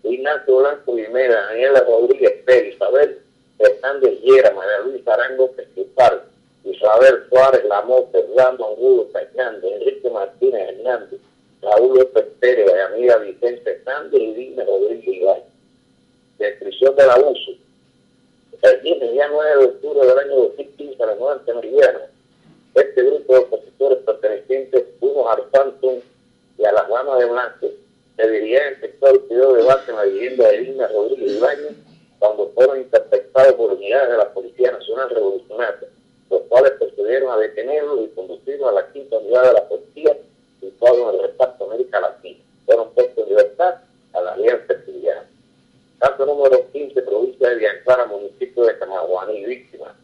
Ignacio 0.06 0.58
Blanco 0.58 0.96
Guimera, 0.96 1.48
Daniela 1.48 1.82
Rodríguez 1.82 2.44
Pérez, 2.46 2.76
Isabel 2.76 3.20
Fernández 3.58 4.22
Llera, 4.22 4.52
María 4.52 4.80
Luis 4.86 5.08
Arango 5.08 5.52
Pesquipal, 5.54 6.24
Isabel 6.64 7.24
Suárez 7.30 7.66
Lamote, 7.66 8.22
Fernando 8.24 8.70
Angulo 8.70 9.08
Fernández, 9.12 9.72
Enrique 9.74 10.10
Martínez 10.12 10.70
Hernández, 10.70 11.20
Raúl 11.62 11.98
López 11.98 12.26
Pérez, 12.40 12.72
amiga 12.92 13.18
Vicente 13.18 13.72
Hernández 13.72 14.22
y 14.22 14.34
Dina 14.34 14.64
Rodríguez 14.64 15.08
Ibai. 15.08 15.44
Descripción 16.38 16.96
del 16.96 17.10
abuso. 17.10 17.52
El 18.62 18.82
día 18.82 19.28
9 19.32 19.58
de 19.58 19.66
octubre 19.66 20.08
del 20.08 20.20
año 20.20 20.36
2015 20.36 21.04
a 21.04 21.06
la 21.08 21.16
nueva 21.16 21.42
Meridiana, 21.48 22.00
este 22.76 23.04
grupo 23.04 23.34
de 23.34 23.40
opositores 23.40 23.98
pertenecientes 24.00 24.86
unos 25.00 25.28
al 25.36 25.44
Phantom 25.50 26.00
y 26.58 26.66
a 26.66 26.72
las 26.72 26.90
manos 26.90 27.20
de 27.20 27.26
Blanco 27.26 27.68
se 28.16 28.30
dirigían 28.30 28.74
el 28.74 28.80
sector 28.82 29.28
de 29.28 29.36
debate 29.36 29.92
en 29.92 29.96
la 29.98 30.04
vivienda 30.04 30.48
de 30.50 30.58
Dina 30.60 30.88
Rodríguez 30.88 31.32
Ibañez 31.34 31.76
cuando 32.20 32.50
fueron 32.50 32.80
interceptados 32.80 33.54
por 33.54 33.74
unidades 33.74 34.12
de 34.12 34.18
la 34.18 34.34
Policía 34.34 34.72
Nacional 34.72 35.10
Revolucionaria, 35.10 35.90
los 36.30 36.42
cuales 36.44 36.72
procedieron 36.80 37.32
a 37.32 37.38
detenerlos 37.38 38.06
y 38.06 38.16
conducirlos 38.16 38.70
a 38.70 38.72
la 38.72 38.92
quinta 38.92 39.18
unidad 39.18 39.44
de 39.44 39.54
la 39.54 39.68
policía 39.68 40.18
situado 40.60 41.10
en 41.10 41.16
el 41.16 41.22
reparto 41.24 41.66
América 41.66 42.00
Latina. 42.00 42.40
Fueron 42.66 42.90
puestos 42.92 43.24
en 43.24 43.30
libertad 43.30 43.76
a 44.14 44.22
la 44.22 44.34
Alianza 44.34 44.74
Estudiante. 44.74 45.30
Caso 46.00 46.26
número 46.26 46.72
15, 46.72 47.02
provincia 47.02 47.50
de 47.50 47.56
Villanclara, 47.56 48.06
municipio 48.06 48.64
de 48.64 48.80
Camaguaní, 48.80 49.46
víctima. 49.46 49.96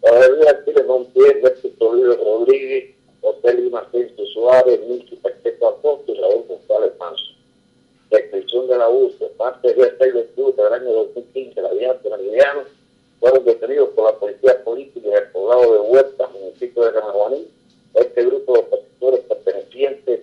Todavía 0.00 0.64
Chile 0.64 0.82
Montiel, 0.84 1.40
Berto 1.42 1.68
Toledo 1.78 2.16
Rodríguez, 2.16 2.94
José 3.20 3.54
Lima 3.54 3.86
Centro 3.90 4.24
Suárez, 4.26 4.80
Milky 4.86 5.16
Pacheco 5.16 5.68
Acosta 5.68 6.12
y 6.12 6.20
Raúl 6.20 6.44
González 6.48 6.92
Manso. 6.98 7.37
Descripción 8.10 8.66
del 8.68 8.80
abuso, 8.80 9.28
parte 9.36 9.74
del 9.74 9.96
6 9.98 10.14
de 10.14 10.20
octubre 10.20 10.64
del 10.64 10.72
año 10.72 10.92
2015, 10.92 11.60
la 11.60 11.68
Alianza 11.68 12.08
Meridiano, 12.08 12.62
fueron 13.20 13.44
detenidos 13.44 13.90
por 13.90 14.12
la 14.12 14.18
policía 14.18 14.64
política 14.64 15.08
en 15.08 15.14
el 15.14 15.30
poblado 15.30 15.72
de 15.74 15.80
Huerta, 15.80 16.28
municipio 16.28 16.84
de 16.84 16.92
Camaguaní. 16.92 17.48
Este 17.94 18.24
grupo 18.24 18.52
de 18.54 18.58
opositores 18.60 19.20
pertenecientes, 19.20 20.20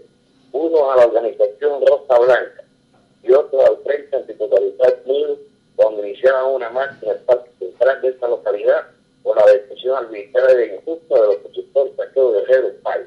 unos 0.52 0.82
a 0.82 0.96
la 0.98 1.06
organización 1.06 1.86
Rosa 1.86 2.20
Blanca 2.20 2.64
y 3.24 3.32
otros 3.32 3.66
al 3.66 3.78
Frente 3.84 4.16
Antitotalitario 4.16 4.98
Unido, 5.06 5.38
cuando 5.76 6.06
iniciaban 6.06 6.54
una 6.54 6.70
marcha 6.70 6.98
en 7.04 7.10
el 7.10 7.18
Parque 7.20 7.50
Central 7.60 8.02
de 8.02 8.10
esta 8.10 8.28
localidad 8.28 8.88
por 9.26 9.36
la 9.38 9.52
decisión 9.52 9.98
arbitraria 9.98 10.66
e 10.66 10.76
injusta 10.76 11.16
del 11.16 11.32
opositor 11.32 11.92
Saqueo 11.98 12.32
Guerrero 12.32 12.74
Pay. 12.84 13.02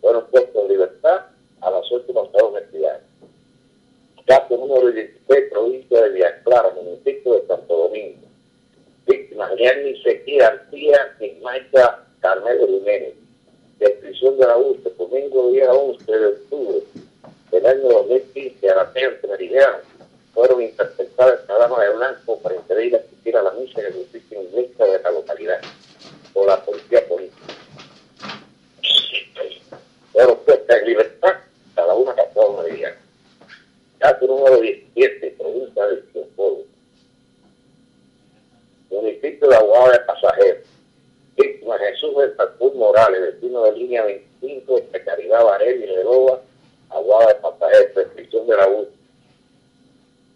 Fueron 0.00 0.26
puestos 0.26 0.62
en 0.62 0.68
libertad 0.68 1.26
a 1.62 1.70
las 1.70 1.90
últimas 1.90 2.30
dos 2.32 2.62
entidades. 2.62 3.02
Caso 4.26 4.56
número 4.56 4.92
16, 4.92 5.50
provincia 5.50 6.02
de 6.02 6.08
Villaclara, 6.10 6.70
municipio 6.74 7.34
de 7.34 7.46
Santo 7.46 7.74
Domingo. 7.74 8.18
Víctimas, 9.06 9.50
Yanni 9.58 10.00
Sequí 10.02 10.36
García 10.36 11.16
y 11.20 11.40
Maica 11.42 12.04
Carmelo 12.20 12.66
Jiménez. 12.66 13.14
Descripción 13.78 14.38
del 14.38 14.50
abuso, 14.50 14.90
domingo 14.96 15.50
día 15.50 15.72
11 15.72 16.04
de 16.12 16.26
octubre 16.26 16.82
del 17.50 17.66
año 17.66 17.88
2015 17.88 18.70
a 18.70 18.76
la 18.76 18.92
Tierra 18.92 19.16
Meridiano, 19.28 19.78
fueron 20.34 20.62
interceptadas 20.62 21.40
esta 21.40 21.58
dama 21.58 21.82
de 21.82 21.90
blanco 21.94 22.38
para 22.38 22.54
impedir 22.54 22.96
asistir 22.96 23.36
a 23.36 23.42
la 23.42 23.52
misa 23.52 23.80
en 23.80 23.86
el 23.86 23.92
edificio 23.96 24.42
iglesia 24.42 24.84
de 24.86 24.98
la 25.00 25.10
localidad 25.10 25.60
por 26.32 26.46
la 26.46 26.64
policía 26.64 27.06
política. 27.06 27.54
Fueron 30.12 30.38
puestas 30.38 30.78
en 30.78 30.86
libertad 30.86 31.34
cada 31.74 31.94
una 31.94 32.14
casada 32.14 32.62
meridiana. 32.62 32.96
Caso 33.98 34.26
número 34.26 34.60
17, 34.60 35.36
provincia 35.38 35.86
de 35.86 36.02
Cienfuegos. 36.12 36.66
Municipio 38.90 39.48
de 39.48 39.56
Aguada 39.56 39.92
de 39.92 40.00
Pasajeros. 40.00 40.66
Víctima 41.36 41.78
Jesús 41.78 42.16
del 42.16 42.34
Facur 42.34 42.74
Morales, 42.74 43.20
vecino 43.20 43.62
de 43.62 43.72
línea 43.72 44.04
25, 44.04 44.80
de 44.92 45.04
Caridad 45.04 45.44
Varela 45.44 45.84
y 45.84 45.86
Redova, 45.86 46.40
Aguada 46.90 47.28
de 47.28 47.40
Descripción 48.42 48.46
del 48.46 48.60
abuso. 48.60 48.90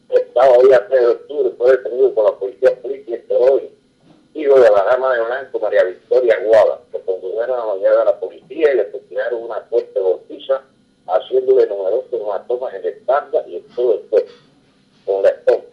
Estaba 0.09 0.59
día 0.62 0.87
3 0.88 1.01
de 1.01 1.07
octubre, 1.09 1.51
fue 1.59 1.71
detenido 1.73 2.14
por 2.14 2.25
la 2.31 2.38
policía 2.38 2.81
política 2.81 3.35
hoy, 3.35 3.71
hijo 4.35 4.61
de 4.61 4.71
la 4.71 4.85
dama 4.85 5.14
de 5.14 5.25
blanco 5.25 5.59
María 5.59 5.85
Victoria 5.85 6.35
Aguada, 6.35 6.81
que 6.92 7.01
condujeron 7.01 7.59
a 7.59 7.66
la 7.66 7.75
mañana 7.75 7.99
de 7.99 8.05
la 8.05 8.21
policía 8.21 8.73
y 8.73 8.77
le 8.77 8.85
retiraron 8.85 9.42
una 9.42 9.61
fuerte 9.62 9.99
bolsiza 9.99 10.62
haciéndole 11.07 11.66
numerosos 11.66 12.12
hematomas 12.12 12.75
en 12.75 12.83
la 12.83 12.88
espalda 12.88 13.45
y 13.49 13.57
en 13.57 13.66
todo 13.75 13.95
el 13.95 14.01
cuerpo, 14.03 14.33
con 15.05 15.23
la 15.23 15.29
estómago. 15.31 15.66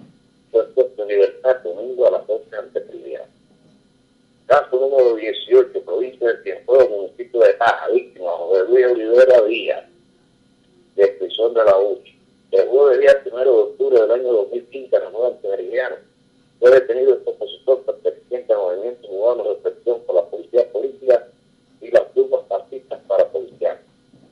Fue 0.51 0.65
puesto 0.67 1.01
en 1.03 1.07
libertad 1.07 1.57
domingo 1.63 2.07
a 2.07 2.11
las 2.11 2.27
12 2.27 2.55
ante 2.55 2.81
Trivial. 2.81 3.25
Caso 4.47 4.79
número 4.79 5.15
18, 5.15 5.81
provincia 5.81 6.27
de 6.27 6.43
Cienfuegos, 6.43 6.89
municipio 6.89 7.39
de 7.41 7.53
Taja, 7.53 7.87
víctima 7.89 8.31
José 8.31 8.63
Luis 8.69 8.85
Olivera 8.87 9.41
Díaz, 9.43 9.85
descripción 10.95 11.53
de 11.53 11.63
la 11.63 11.77
UCI. 11.77 12.22
El 12.53 12.67
jueves 12.67 12.99
día 12.99 13.19
1 13.25 13.43
de 13.43 13.49
octubre 13.49 13.99
del 13.99 14.11
año 14.11 14.31
2015, 14.31 14.95
en 14.95 15.03
la 15.03 15.09
nueva 15.09 15.35
Meridiano, 15.41 15.95
fue 16.59 16.69
detenido 16.69 17.15
este 17.15 17.31
opositor 17.31 17.81
perteneciente 17.81 18.53
al 18.53 18.59
movimiento 18.59 19.07
cubano 19.07 19.43
de 19.43 19.53
reflexión 19.55 20.01
por 20.01 20.17
la 20.17 20.25
policía 20.25 20.71
política 20.71 21.27
y 21.81 21.89
las 21.89 22.13
turmas 22.13 22.41
fascistas 22.47 22.99
para 23.07 23.27
policiales 23.29 23.81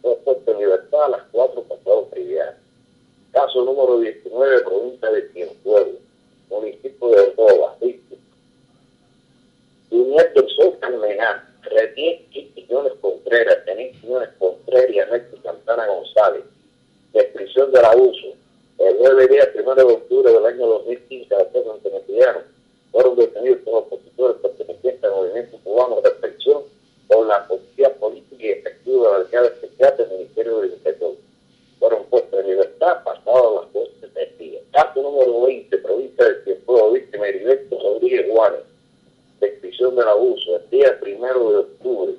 fue 0.04 0.16
puesto 0.18 0.52
en 0.52 0.60
libertad 0.60 1.06
a 1.06 1.10
las 1.10 1.22
cuatro 1.32 1.64
pasados 1.64 2.12
triviales. 2.12 2.58
Caso 3.32 3.66
número 3.66 4.00
19, 4.00 4.62
provincia 4.66 5.10
de 5.10 5.30
Cienfuegos, 5.30 5.96
municipio 6.48 7.10
de 7.10 7.34
Roba, 7.36 7.76
víctima. 7.82 8.22
Sol 10.56 10.78
Carmenal, 10.80 11.42
Retier 11.64 12.22
Millones 12.56 12.94
Contreras, 13.02 13.66
Tenis 13.66 14.04
Millones 14.04 14.30
Contreras 14.38 14.92
y 14.92 15.00
Ernesto 15.00 15.38
Santana 15.42 15.88
González. 15.88 16.44
Descripción 17.14 17.72
del 17.72 17.86
abuso. 17.86 18.28
El 18.78 18.98
9 19.00 19.28
día 19.28 19.52
1 19.54 19.76
de 19.76 19.84
octubre 19.84 20.32
del 20.32 20.46
año 20.46 20.68
2015, 20.68 21.36
a 21.36 21.40
la 21.40 21.46
Casa 21.46 21.72
Antenetiano, 21.74 22.40
fueron 22.92 23.16
detenidos 23.16 23.60
como 23.64 23.78
opositores 23.78 24.38
pertenecientes 24.42 25.04
al 25.04 25.12
movimiento 25.12 25.58
cubano 25.64 26.02
de 26.02 26.10
reflexión 26.10 26.64
por 27.08 27.28
la 27.28 27.46
policía 27.48 27.94
política 27.96 28.44
y 28.44 28.50
efectiva 28.50 29.08
de 29.08 29.12
la 29.12 29.24
Brigada 29.24 29.48
Especial 29.48 29.98
del 29.98 30.10
Ministerio 30.12 30.60
del 30.60 30.72
Interior. 30.72 31.12
Fueron 31.80 32.06
puestos 32.06 32.40
en 32.40 32.48
libertad 32.48 33.04
pasadas 33.04 33.64
las 33.64 33.74
12 33.74 34.08
de 34.14 34.26
día. 34.40 34.60
Caso 34.72 35.02
número 35.02 35.42
20, 35.42 35.78
provincia 35.80 36.26
de 36.26 36.44
Cienfuegos, 36.44 36.94
víctima 36.94 37.28
Heriberto 37.28 37.78
Rodríguez 37.80 38.32
Juárez. 38.32 38.62
Descripción 39.42 39.96
del 39.96 40.08
abuso. 40.08 40.56
El 40.56 40.70
día 40.70 41.00
1 41.02 41.52
de 41.52 41.58
octubre 41.58 42.14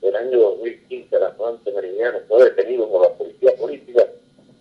del 0.00 0.16
año 0.16 0.40
2015, 0.40 1.18
la 1.18 1.30
Fuente 1.32 1.70
Meridiano 1.70 2.18
fue 2.26 2.44
detenido 2.44 2.88
por 2.88 3.02
la 3.02 3.14
policía 3.14 3.54
política. 3.56 4.06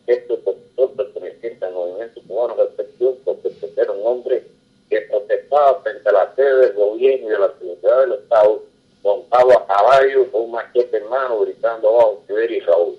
Este 0.05 0.33
opositor 0.33 0.91
perteneciente 0.91 1.65
al 1.65 1.73
movimiento 1.73 2.21
cubano 2.27 2.55
de 2.55 2.63
reflexión 2.65 3.15
porque 3.23 3.51
era 3.77 3.91
un 3.91 4.05
hombre 4.05 4.43
que 4.89 5.01
protestaba 5.01 5.81
frente 5.81 6.09
a 6.09 6.11
la 6.11 6.35
sede 6.35 6.55
del 6.57 6.73
gobierno 6.73 7.27
y 7.27 7.31
de 7.31 7.39
la 7.39 7.53
seguridad 7.57 8.01
del 8.01 8.13
Estado 8.13 8.63
montado 9.03 9.51
a 9.51 9.67
caballo 9.67 10.31
con 10.31 10.43
un 10.43 10.51
machete 10.51 10.97
en 10.97 11.09
mano, 11.09 11.39
gritando 11.39 11.89
abajo 11.89 12.23
Tiberio 12.27 12.57
y 12.57 12.59
Raúl. 12.59 12.95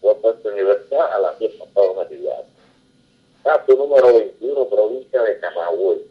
fue 0.00 0.14
puesto 0.16 0.50
en 0.50 0.56
libertad 0.56 1.12
a 1.14 1.18
las 1.18 1.38
10 1.38 1.54
pasadas 1.54 1.96
Navidad. 1.96 2.44
Caso 3.42 3.74
número 3.74 4.18
21, 4.18 4.64
provincia 4.66 5.22
de 5.22 5.40
Camagüey. 5.40 6.10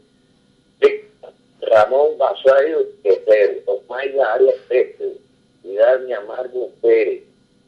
Ramón 1.62 2.18
Basayo 2.18 2.88
Quetero, 3.04 3.62
Osmayla 3.66 4.34
Arias 4.34 4.56
Pérez, 4.68 5.18
Vidal 5.62 6.12
Amargo 6.14 6.70
Pérez, 6.82 7.24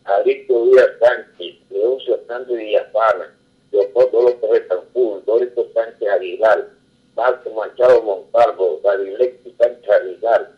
Adicto 0.06 0.66
Díaz 0.66 0.90
Sánchez, 1.00 1.58
Leoncio 1.70 2.20
Sánchez 2.26 2.58
Villafana, 2.58 3.36
Leopoldo 3.72 4.24
López 4.24 4.50
de 4.50 4.68
Cancún, 4.68 5.24
Dorito 5.26 5.68
Sánchez 5.74 6.10
Aguilar, 6.10 6.70
Marco 7.16 7.50
Machado 7.52 8.02
Montalvo, 8.02 8.80
Davilexi 8.84 9.54
Sánchez 9.60 9.90
Aguilar, 9.90 10.52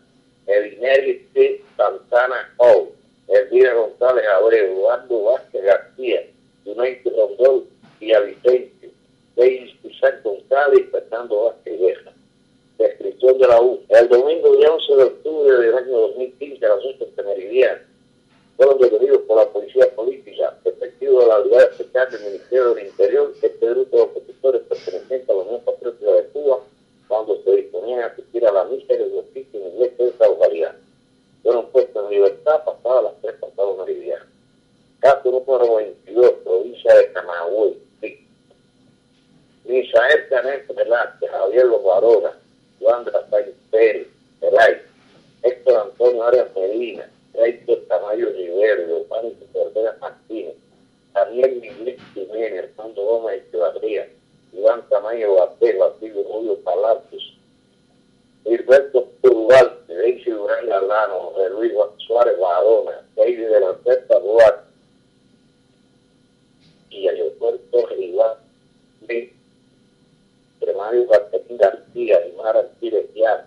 Edinelli 0.46 1.26
C. 1.32 1.62
Santana 1.76 2.54
O, 2.58 2.88
Elvira 3.28 3.74
González 3.74 4.24
Abreu, 4.26 4.72
Eduardo 4.72 5.22
Vázquez 5.24 5.62
García, 5.64 6.26
United 6.64 7.12
Rondón 7.16 7.64
y 8.00 8.06
Vicente, 8.06 8.90
Deis 9.36 9.74
Pizarro 9.82 10.20
González 10.22 10.80
y 10.80 10.82
Fernando 10.84 11.44
Vázquez 11.44 11.78
Vieja. 11.78 12.12
Descripción 12.78 13.38
de 13.38 13.48
la 13.48 13.60
U. 13.60 13.80
El 13.88 14.08
domingo 14.08 14.56
día 14.56 14.72
11 14.72 14.96
de 14.96 15.04
octubre 15.24 15.56
del 15.56 15.74
año 15.74 16.00
2015 16.00 16.66
a 16.66 16.68
las 16.68 16.84
8 16.84 17.08
de 17.16 17.22
Meridiana 17.22 17.82
fueron 18.56 18.78
detenidos 18.78 19.22
por 19.22 19.38
la 19.38 19.48
policía 19.50 19.90
política, 19.96 20.56
efectivo 20.64 21.20
de 21.20 21.26
la 21.26 21.40
unidad 21.40 21.70
especial 21.72 22.10
del 22.10 22.22
Ministerio 22.24 22.74
del 22.74 22.86
Interior, 22.86 23.32
este 23.42 23.70
grupo 23.70 23.96
de 23.96 24.02
opositores 24.02 24.62
pertenecientes 24.62 25.28
a 25.28 25.32
la 25.32 25.38
Unión 25.40 25.60
Patriótica 25.62 26.12
de 26.12 26.24
Cuba, 26.28 26.58
cuando 27.08 27.42
se 27.42 27.56
disponían 27.56 28.00
a 28.00 28.06
asistir 28.06 28.46
a 28.46 28.52
la 28.52 28.64
misa 28.66 28.94
de 28.94 29.10
justicia 29.10 29.60
en 29.60 29.74
iglesia 29.74 30.04
de 30.04 30.26
localidad. 30.28 30.76
Fueron 31.42 31.66
puestos 31.70 32.04
en 32.04 32.10
libertad 32.10 32.64
pasadas 32.64 33.04
las 33.04 33.22
tres 33.22 33.34
pasadas 33.40 33.78
meridianas. 33.78 34.28
Caso 35.00 35.30
número 35.30 35.76
22, 35.76 36.32
provincia 36.44 36.94
de 36.94 37.12
Camagüey, 37.12 37.78
sí. 38.00 38.26
Misael 39.64 40.28
Canel 40.28 40.62
Velázquez, 40.76 41.30
Javier 41.30 41.66
Los 41.66 41.82
Varones, 41.82 42.30
Juan 42.78 43.04
Rafael 43.04 43.54
Pérez, 43.70 44.06
Pelay, 44.40 44.80
Héctor 45.44 45.76
Antonio 45.76 46.24
Arias 46.24 46.48
Medina, 46.56 47.10
Héctor 47.34 47.78
Tamayo 47.86 48.30
Rivero, 48.30 48.86
Giovanni 48.86 49.36
Cervera 49.52 49.96
Martínez, 50.00 50.56
Daniel 51.12 51.60
Miguel 51.60 51.98
Jiménez, 52.14 52.70
Armando 52.70 53.04
Gómez 53.04 53.42
Echevarría, 53.42 54.08
Iván 54.54 54.88
Tamayo 54.88 55.34
Batel, 55.34 55.76
Basilio 55.76 56.24
Julio 56.24 56.58
Palacios, 56.60 57.36
Gilberto 58.44 59.06
Purval, 59.20 59.80
Daisy 59.86 60.30
Durán 60.30 60.66
Galano, 60.66 61.32
Luis 61.50 61.72
Suárez 62.06 62.38
Badona, 62.38 63.06
David 63.14 63.46
de 63.46 63.60
la 63.60 63.74
Certa 63.84 64.18
Duarte, 64.18 64.64
y 66.88 67.06
Aeropuerto 67.06 67.86
Rivas, 67.88 68.38
Mario 70.76 71.06
Martín 71.06 71.56
García, 71.56 72.26
Imar 72.28 72.56
Artiles 72.56 73.12
Díaz, 73.14 73.44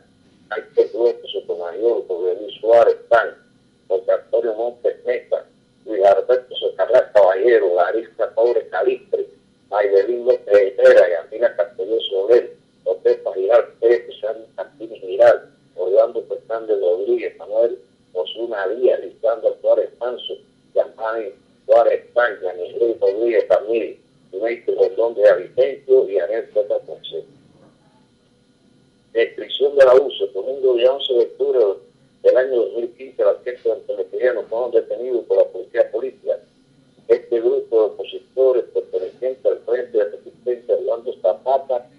Ángel 0.50 0.90
López 0.94 1.32
Sotomayor, 1.32 2.06
Luis 2.10 2.56
Suárez 2.60 2.98
Tan, 3.10 3.36
José 3.88 4.12
Antonio 4.12 4.54
Montes 4.56 5.06
Mesa, 5.06 5.46
Luis 5.86 6.04
Alberto 6.06 6.56
Socarrás 6.56 7.12
Caballero, 7.14 7.76
Larissa 7.76 8.34
Pobre 8.34 8.68
Calistre, 8.70 9.26
Maybelín 9.70 10.26
López 10.26 10.48
Herrera 10.48 11.10
y 11.10 11.14
Andina 11.14 11.56
Castelló 11.56 12.00
Soler, 12.02 12.56
José 12.84 13.16
Pajiral 13.16 13.68
Pérez, 13.80 14.04
Martínez 14.56 15.02
Giral, 15.02 15.50
Orlando 15.76 16.24
Fernández 16.24 16.80
Rodríguez, 16.80 17.38
Manuel 17.38 17.78
Osuna 18.14 18.68
Díaz, 18.70 19.00
Lisandro 19.02 19.56
Suárez 19.62 19.90
Manso, 20.00 20.34
Yamani 20.74 21.32
Suárez 21.66 22.14
Tan, 22.14 22.42
Yanirrey 22.42 22.98
Rodríguez 23.00 23.48
Tamiri, 23.48 24.00
Dumeite 24.32 24.74
Rondón 24.76 25.16
de 25.16 25.30
Avicencio 25.30 26.10
y 26.10 26.20
Anel 26.20 26.50
Zeta 26.54 26.80
Fonseca. 29.18 29.38
Descripción 29.38 29.76
de 29.76 29.86
la 29.86 29.96
uso, 29.96 30.28
domingo 30.28 30.76
día 30.76 30.92
11 30.94 31.14
de 31.14 31.20
octubre 31.22 31.60
del 32.22 32.38
año 32.38 32.56
2015, 32.56 33.24
las 33.24 33.38
fiestas 33.44 33.88
de 33.88 34.44
fueron 34.50 34.72
detenidos 34.72 35.26
por 35.26 35.38
la 35.38 35.46
policía 35.46 35.92
política. 35.92 36.38
Este 37.08 37.40
grupo 37.40 37.76
de 37.76 37.86
opositores 37.88 38.66
pertenecientes 38.74 39.46
al 39.46 39.60
Frente 39.60 39.98
de 39.98 40.04
Resistencia 40.12 40.76
Orlando 40.76 41.14
Zapata 41.22 41.90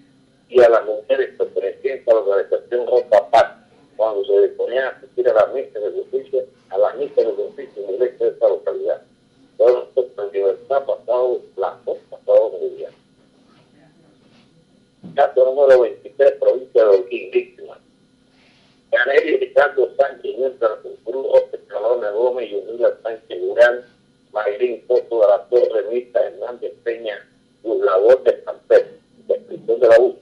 y 0.48 0.60
a 0.60 0.68
las 0.68 0.84
mujeres 0.86 1.34
pertenecientes 1.36 2.06
a 2.08 2.14
la 2.14 2.20
organización 2.20 2.86
Ropa 2.86 3.30
Paz, 3.30 3.52
cuando 3.96 4.24
se 4.24 4.48
disponían 4.48 4.84
a 4.84 4.88
asistir 4.88 5.28
a 5.28 5.34
las 5.34 5.54
misas 5.54 5.82
de 5.82 5.90
justicia, 5.90 6.44
a 6.70 6.78
las 6.78 6.96
misas 6.96 7.16
de 7.16 7.32
justicia 7.32 7.82
en 7.82 7.86
la 7.86 7.92
iglesia 7.92 8.26
de 8.26 8.32
esta 8.32 8.48
localidad. 8.48 9.02
Fueron 9.56 9.88
en 9.96 10.32
libertad 10.32 10.84
pasado 10.86 11.40
las 11.56 11.84
dos 11.84 11.98
pasados 12.10 12.52
mediodía. 12.52 12.90
Caso 15.18 15.44
número 15.44 15.80
23, 15.80 16.32
provincia 16.38 16.80
de 16.80 16.90
Holguín, 16.90 17.30
víctima. 17.32 17.76
Canelli 18.92 19.38
Ricardo 19.38 19.92
Sánchez, 19.96 20.38
mientras 20.38 20.78
Cruz, 21.04 21.26
Escalona 21.52 22.10
Gómez 22.12 22.48
y 22.48 22.54
Unila 22.54 22.96
Sánchez 23.02 23.40
Durán, 23.40 23.84
Mayrín 24.30 24.80
Soto 24.86 25.20
de 25.22 25.26
la 25.26 25.42
Torre, 25.48 25.82
Mita 25.90 26.20
Hernández 26.20 26.72
Peña, 26.84 27.18
labor 27.64 28.22
de 28.22 28.44
Campero, 28.44 28.86
descripción 29.26 29.80
de 29.80 29.88
la 29.88 29.98
U. 29.98 30.16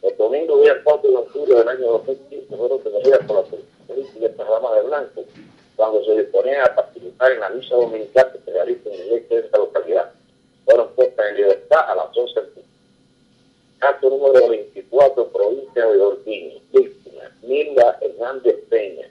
El 0.00 0.16
domingo 0.16 0.62
día 0.62 0.80
4 0.82 1.10
de 1.10 1.16
octubre 1.18 1.54
del 1.56 1.68
año 1.68 1.86
2015 1.88 2.56
fueron 2.56 2.82
detenidas 2.82 3.26
por 3.26 3.36
la 3.36 3.58
policía 3.86 4.28
de 4.30 4.44
rama 4.44 4.74
de 4.76 4.80
blanco 4.80 5.24
cuando 5.76 6.02
se 6.06 6.22
disponían 6.22 6.62
a 6.62 6.74
participar 6.74 7.32
en 7.32 7.40
la 7.40 7.50
misa 7.50 7.74
dominical 7.74 8.32
que 8.32 8.38
se 8.38 8.50
realiza 8.50 8.88
en 8.88 8.98
la 8.98 9.04
iglesia 9.04 9.36
de 9.36 9.42
esta 9.44 9.58
localidad. 9.58 10.10
Fueron 10.64 10.88
puestas 10.94 11.26
en 11.28 11.36
libertad 11.36 11.80
a 11.86 11.94
las 11.96 12.16
11 12.16 12.40
del 12.40 12.50
Caso 13.80 14.10
número 14.10 14.48
24, 14.50 15.28
provincia 15.28 15.86
de 15.86 16.00
Orquín. 16.02 16.60
Víctima, 16.70 17.22
Milda 17.42 17.98
Hernández 18.02 18.56
Peña, 18.68 19.08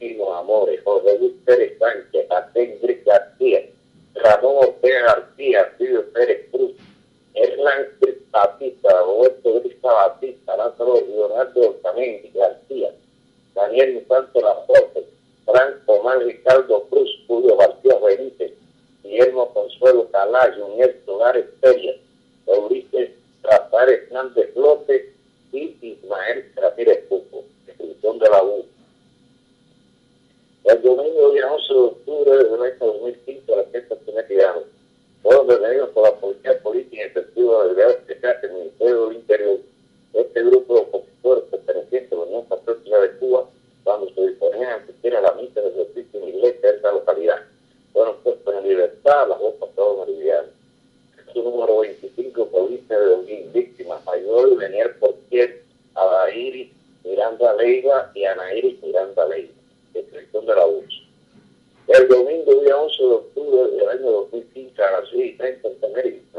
Pino 0.00 0.34
Amores, 0.34 0.82
José 0.82 1.18
Luis 1.20 1.32
Pérez 1.44 1.78
Sánchez, 1.78 2.28
Atendric 2.28 3.04
García, 3.06 3.64
Ramón 4.14 4.56
Ortega 4.66 5.02
García, 5.06 5.72
Silvio 5.78 6.12
Pérez 6.12 6.48
Cruz, 6.50 6.72
Hernán 7.34 7.86
Batista, 8.32 8.88
Roberto 9.02 9.60
Grisa 9.60 9.92
Batista, 9.92 10.56
Lázaro 10.56 11.00
Leonardo 11.06 11.68
Ortamendi 11.68 12.32
García, 12.34 12.92
Daniel 13.54 13.98
Infante 13.98 14.40
Laporte, 14.40 15.06
Franco 15.44 15.92
Omar 15.92 16.18
Ricardo 16.18 16.82
Cruz, 16.90 17.08
Julio 17.28 17.56
García 17.56 17.96
Benítez, 18.04 18.52
Guillermo 19.04 19.48
Consuelo 19.54 20.08
Calayo, 20.10 20.66
Juniel 20.66 21.00
Solares 21.06 21.46
Pérez, 21.60 22.00
Eurice 22.46 23.14
Rafael 23.42 23.90
Hernández 23.90 24.54
López 24.56 25.02
y 25.52 25.76
Ismael 25.80 26.52
Ramírez 26.56 27.04
Pupo, 27.08 27.44
descripción 27.66 28.18
de 28.18 28.28
la 28.28 28.42
U. 28.42 28.64
El 30.64 30.82
domingo 30.82 31.30
día 31.32 31.52
11 31.52 31.72
de 31.72 31.80
octubre 31.80 32.36
del 32.36 32.62
año 32.62 32.76
2015, 32.78 33.56
la 33.56 33.64
fiesta 33.64 33.96
Tirano, 34.28 34.62
fueron 35.22 35.46
detenidos 35.46 35.90
por 35.90 36.04
la 36.04 36.14
policía 36.16 36.62
política 36.62 37.02
y 37.02 37.06
efectiva 37.06 37.66
de 37.66 37.74
la 37.74 37.90
Especial 37.90 38.40
del 38.40 38.52
Ministerio 38.52 39.06
del 39.06 39.16
Interior. 39.16 39.58
Este 40.14 40.42
grupo 40.42 40.74
de 40.74 40.80
opositores 40.80 41.44
pertenecientes 41.50 42.12
a 42.12 42.16
la 42.16 42.22
Unión 42.22 42.44
Patriótica 42.46 43.00
de 43.00 43.10
Cuba, 43.18 43.48
cuando 43.84 44.14
se 44.14 44.26
disponían 44.26 44.70
a 44.70 44.74
asistir 44.76 45.16
a 45.16 45.20
la 45.20 45.32
misa 45.34 45.60
de 45.60 45.70
justicia 45.70 46.20
en 46.20 46.28
iglesia 46.28 46.70
de 46.70 46.76
esta 46.76 46.92
localidad, 46.92 47.42
fueron 47.92 48.16
puestos 48.22 48.54
en 48.54 48.68
libertad 48.68 49.22
a 49.22 49.26
las 49.28 49.40
dos 49.40 49.54
pasadas 49.54 50.06
meridianas 50.06 50.61
su 51.32 51.42
número 51.42 51.80
25, 51.80 52.46
provincia 52.48 52.98
de 52.98 53.14
Holguín, 53.14 53.52
víctimas, 53.52 54.04
Mayor, 54.04 54.56
Venier 54.56 54.98
Portier, 54.98 55.62
Adairi, 55.94 56.72
Miranda 57.04 57.54
Leiva 57.54 58.10
y 58.14 58.24
Anairis 58.24 58.82
Miranda 58.82 59.26
Leiva, 59.26 59.52
descripción 59.92 60.46
de 60.46 60.54
la 60.54 60.66
UCI. 60.66 61.08
El 61.88 62.08
domingo, 62.08 62.54
día 62.62 62.76
11 62.76 63.02
de 63.02 63.10
octubre 63.10 63.70
del 63.76 63.88
año 63.88 64.10
2015, 64.10 64.82
a 64.82 64.90
las 64.92 65.10
6 65.10 65.34
y 65.34 65.36
30 65.36 65.68
en 65.68 65.80
Tenerife, 65.80 66.38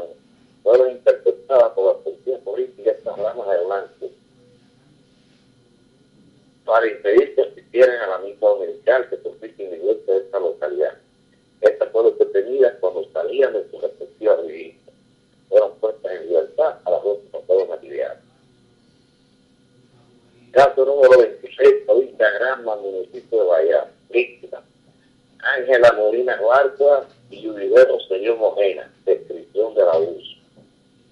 fueron 0.62 0.90
interceptadas 0.92 1.72
por 1.72 1.96
la 1.96 2.02
policía 2.02 2.38
política 2.38 2.90
estas 2.92 3.18
ramas 3.18 3.48
de 3.48 3.64
blanco 3.64 4.10
para 6.64 6.86
impedir 6.86 7.34
que 7.34 7.42
asistieran 7.42 8.00
a 8.00 8.06
la 8.06 8.18
misma 8.20 8.48
dominical 8.48 9.08
que 9.10 9.18
consiste 9.18 9.66
en 9.66 9.74
iglesia 9.74 10.14
de 10.14 10.20
esta 10.20 10.40
localidad. 10.40 10.94
Estas 11.60 11.92
fueron 11.92 12.16
detenidas 12.18 12.74
cuando 12.80 13.04
salían 13.12 13.52
de 13.52 13.68
sus 13.70 13.82
respectivas 13.82 14.46
viviendas 14.46 14.83
fueron 15.54 15.78
puestas 15.78 16.10
en 16.10 16.26
libertad 16.26 16.78
a 16.84 16.90
las 16.90 17.04
dos 17.04 17.18
personas 17.30 17.68
materiales. 17.68 18.18
Caso 20.50 20.84
número 20.84 21.16
26, 21.16 21.74
provincia 21.86 22.30
Granma, 22.30 22.74
municipio 22.74 23.40
de 23.40 23.46
Bahía, 23.46 23.90
víctima. 24.10 24.64
Ángela 25.38 25.92
Molina 25.92 26.36
Guarda 26.38 27.06
y 27.30 27.42
Yubidero 27.42 28.00
Señor 28.08 28.36
Mojena, 28.38 28.92
descripción 29.04 29.76
del 29.76 29.88
abuso. 29.88 30.34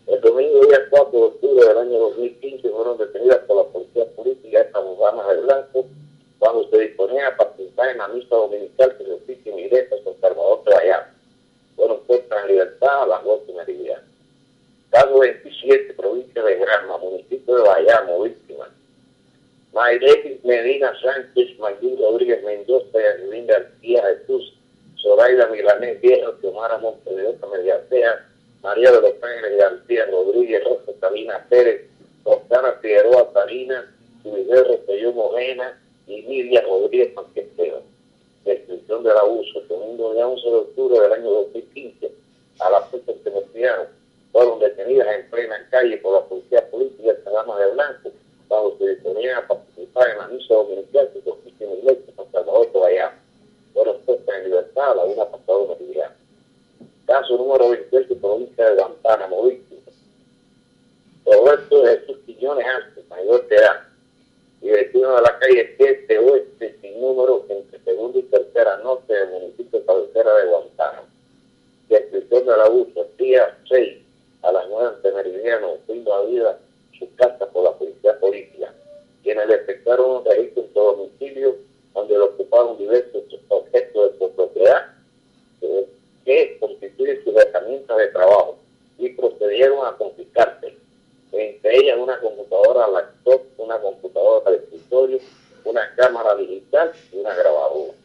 El 0.09 0.21
domingo 0.21 0.67
día 0.67 0.89
4 0.91 1.11
de 1.13 1.25
octubre 1.25 1.65
del 1.65 1.79
año 1.79 1.99
2015 2.01 2.69
fueron 2.69 2.99
detenidas 2.99 3.39
por 3.47 3.59
la 3.59 3.73
policía 3.73 4.07
política 4.17 4.61
estas 4.61 4.83
mujeres 4.83 5.37
de 5.37 5.41
blanco 5.43 5.87
cuando 6.41 6.69
se 6.69 6.79
disponían 6.81 7.33
a 7.33 7.37
participar 7.37 7.91
en 7.91 7.99
la 7.99 8.09
misa 8.09 8.35
dominical 8.35 8.97
que 8.99 9.05
se 9.05 9.13
oficia 9.13 9.53
en 9.53 9.59
iglesia 9.61 10.03
San 10.03 10.21
Salvador 10.21 10.65
de 10.65 10.75
Bayamo. 10.75 11.07
Fueron 11.77 12.01
puestas 12.01 12.43
en 12.43 12.49
libertad 12.49 13.03
a 13.05 13.07
las 13.07 13.23
dos 13.23 13.41
y 13.49 13.53
estado 14.93 15.21
27, 15.21 15.95
provincia 15.95 16.43
de 16.43 16.57
Granma, 16.57 16.99
municipio 16.99 17.57
de 17.57 17.63
Bayamo, 17.63 18.25
víctima. 18.25 18.69
Mairetis 19.73 20.45
Medina 20.45 20.93
Sánchez, 21.01 21.59
Mayur 21.59 21.99
Rodríguez 21.99 22.45
Mendoza, 22.45 22.99
Yasmin 23.01 23.47
García 23.47 24.03
Jesús, 24.05 24.53
Zoraida 25.01 25.47
Milanés 25.47 25.99
Viejo, 26.03 26.35
Xiomara 26.43 26.77
Montevideo 26.77 27.35
Mediatea, 27.51 28.29
María 28.63 28.93
de 28.93 29.01
los 29.01 29.15
Ángeles 29.23 29.59
García 29.59 30.07
Rodríguez, 30.11 30.63
Rosa 30.63 30.93
Sabina 31.01 31.47
Pérez, 31.49 31.89
Rosana 32.23 32.73
Figueroa 32.83 33.33
Tarina, 33.33 33.91
Luis 34.25 34.47
Rosselló 34.47 35.13
Morena 35.13 35.81
y 36.07 36.21
Lidia 36.21 36.61
Rodríguez 36.69 37.15
Manquesteo. 37.15 37.83
Descripción 38.45 39.05
del 39.05 39.17
abuso, 39.17 39.63
segundo 39.67 40.13
día 40.13 40.29
11 40.29 40.47
de 40.47 40.55
octubre 40.55 41.01
del 41.01 41.13
año 41.13 41.31
2015, 41.31 42.13
a 42.61 42.71
la 42.71 42.83
fecha 42.83 43.13
que 43.25 43.31
fueron 44.33 44.59
detenidas 44.59 45.07
en 45.15 45.31
plena 45.31 45.69
calle 45.71 45.99
por 45.99 46.15
la 46.15 46.27
policía 46.27 46.69
política 46.71 47.13
de 47.13 47.31
Dama 47.31 47.59
de 47.61 47.71
Blanco, 47.73 48.11
cuando 48.49 48.77
se 48.79 48.89
disponían 48.89 49.37
a 49.37 49.47
participar 49.47 50.11
en 50.11 50.19
la 50.19 50.27
misa 50.29 50.55
dominical 50.55 51.11
que 51.13 51.21
consiste 51.21 51.65
en 51.65 51.79
iglesia 51.79 52.15
San 52.17 52.33
Salvador 52.33 52.71
Bayamo. 52.73 53.17
Fueron 53.75 54.01
puestas 54.01 54.37
en 54.37 54.45
libertad 54.45 54.91
a 54.91 54.95
la 54.95 55.05
una 55.05 55.25
pasada 55.27 55.59
meridiana. 55.69 56.17
Caso 57.07 57.37
número 57.37 57.71
28, 57.71 58.17
provincia 58.21 58.71
de 58.71 58.77
Guantánamo, 58.77 59.45
víctima. 59.45 59.81
Roberto 61.27 61.85
Jesús 61.85 62.17
Quiñones 62.27 62.67
Antes, 62.67 63.09
mayor 63.09 63.47
de 63.49 63.57
edad, 63.57 63.81
y 64.63 64.69
vecino 64.71 65.15
de 65.15 65.23
la 65.23 65.39
calle 65.39 65.75
7 65.77 66.19
Oeste, 66.19 66.77
sin 66.81 67.01
número, 67.01 67.45
entre 67.49 67.79
segunda 67.81 68.19
y 68.19 68.23
tercera 68.23 68.79
norte 68.79 69.13
del 69.13 69.31
municipio 69.31 69.79
de 69.79 69.85
cabecera 69.85 70.35
de 70.37 70.47
Guantánamo. 70.47 71.09
Descripción 71.89 72.47
del 72.47 72.61
abuso, 72.61 73.07
día 73.19 73.59
6 73.69 74.03
a 74.43 74.53
las 74.53 74.69
9 74.69 74.97
de 75.03 75.13
Meridiano, 75.13 75.77
a 76.13 76.23
vida 76.23 76.59
su 76.99 77.09
casa 77.17 77.47
por 77.47 77.65
la 77.65 77.73
policía 77.73 78.19
política, 78.19 78.73
quienes 79.23 79.47
le 79.47 79.55
efectuaron 79.55 80.17
un 80.17 80.25
registro 80.25 80.63
en 80.63 80.73
su 80.73 80.81
domicilio 80.81 81.57
donde 81.95 82.15
le 82.15 82.21
ocuparon 82.21 82.79
diversos 82.79 83.23
objetos 83.49 84.13
de 84.13 84.19
su 84.19 84.33
propiedad 84.33 84.95
eh, 85.61 85.89
que 86.25 86.57
constituyen 86.59 87.23
sus 87.25 87.37
herramientas 87.37 87.97
de 87.99 88.09
trabajo 88.09 88.57
y 88.99 89.09
procedieron 89.11 89.87
a 89.87 89.97
confiscarse, 89.97 90.75
entre 91.33 91.77
ellas 91.77 91.99
una 91.99 92.19
computadora 92.21 92.89
laptop, 92.89 93.43
una 93.59 93.79
computadora 93.81 94.51
de 94.51 94.57
escritorio, 94.59 95.19
una 95.65 95.95
cámara 95.97 96.35
digital 96.37 96.93
y 97.13 97.19
una 97.19 97.35
grabadora. 97.35 98.02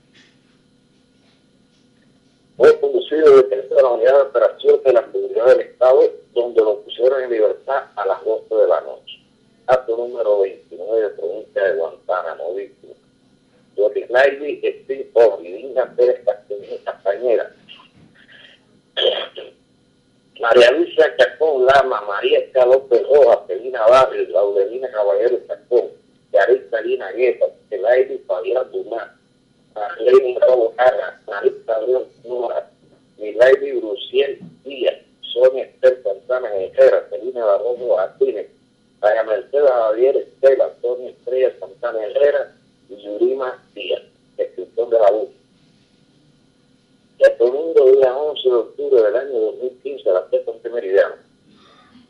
Fue 2.57 2.79
conducido 2.79 3.43
de 3.43 3.65
la 3.69 3.87
unidad 3.87 4.15
de 4.15 4.21
operación 4.21 4.81
de 4.83 4.93
la 4.93 5.11
seguridad 5.11 5.45
del 5.45 5.61
Estado, 5.61 6.11
donde 6.33 6.61
lo 6.61 6.81
pusieron 6.81 7.23
en 7.23 7.31
libertad 7.31 7.83
a 7.95 8.05
las 8.07 8.25
12 8.25 8.55
de 8.55 8.67
la 8.67 8.81
noche. 8.81 9.19
Acto 9.67 9.95
número 9.95 10.39
29 10.39 11.01
de 11.01 11.09
provincia 11.09 11.63
de 11.63 11.75
Guantánamo, 11.75 12.55
víctima. 12.55 12.93
Doris 13.75 14.09
Laidy, 14.09 14.57
Steve 14.83 15.11
Dinga 15.43 15.93
Pérez 15.95 16.23
Castañera, 16.83 17.51
María 20.39 20.71
Luisa 20.71 21.15
Chacón 21.15 21.65
Lama, 21.65 22.01
María 22.07 22.39
Esca 22.39 22.65
López 22.65 23.03
Rojas, 23.03 23.39
Celina 23.45 23.85
Barrio, 23.85 24.29
Laudelina 24.29 24.89
Caballero 24.89 25.39
Chacón, 25.47 25.89
Yarista 26.33 26.81
Lina 26.81 27.11
Guetta, 27.11 27.45
Elaidi 27.69 28.17
Fabián 28.25 28.71
Dumás, 28.71 29.09
Marlene 29.77 30.39
Robo 30.39 30.73
Carra, 30.75 31.21
Marita 31.27 31.81
León 31.81 32.05
Nora, 32.25 32.69
Milaidi 33.17 33.73
Bruciel 33.73 34.39
Díaz, 34.63 34.97
Sonia 35.21 35.65
Esther 35.65 36.01
Santana 36.03 36.49
Herrera, 36.55 37.07
Celina 37.09 37.45
Barroso 37.45 37.95
Martínez, 37.95 38.47
María 39.01 39.23
Mercedes 39.23 39.69
Javier 39.69 40.17
Estela, 40.17 40.73
Sonia 40.81 41.09
Estrella 41.11 41.53
Santana 41.59 42.03
Herrera 42.05 42.55
y 42.89 42.95
Yurima 42.95 43.63
Díaz, 43.75 44.01
descripción 44.35 44.89
de 44.89 44.99
la 44.99 45.11
luz. 45.11 45.29
El 47.19 47.37
domingo 47.37 47.91
día 47.91 48.15
11 48.15 48.49
de 48.49 48.55
octubre 48.55 49.01
del 49.01 49.15
año 49.15 49.39
2015 49.39 50.09
a 50.09 50.13
las 50.13 50.29
3 50.29 50.63
de 50.63 50.69
meridiano 50.69 51.15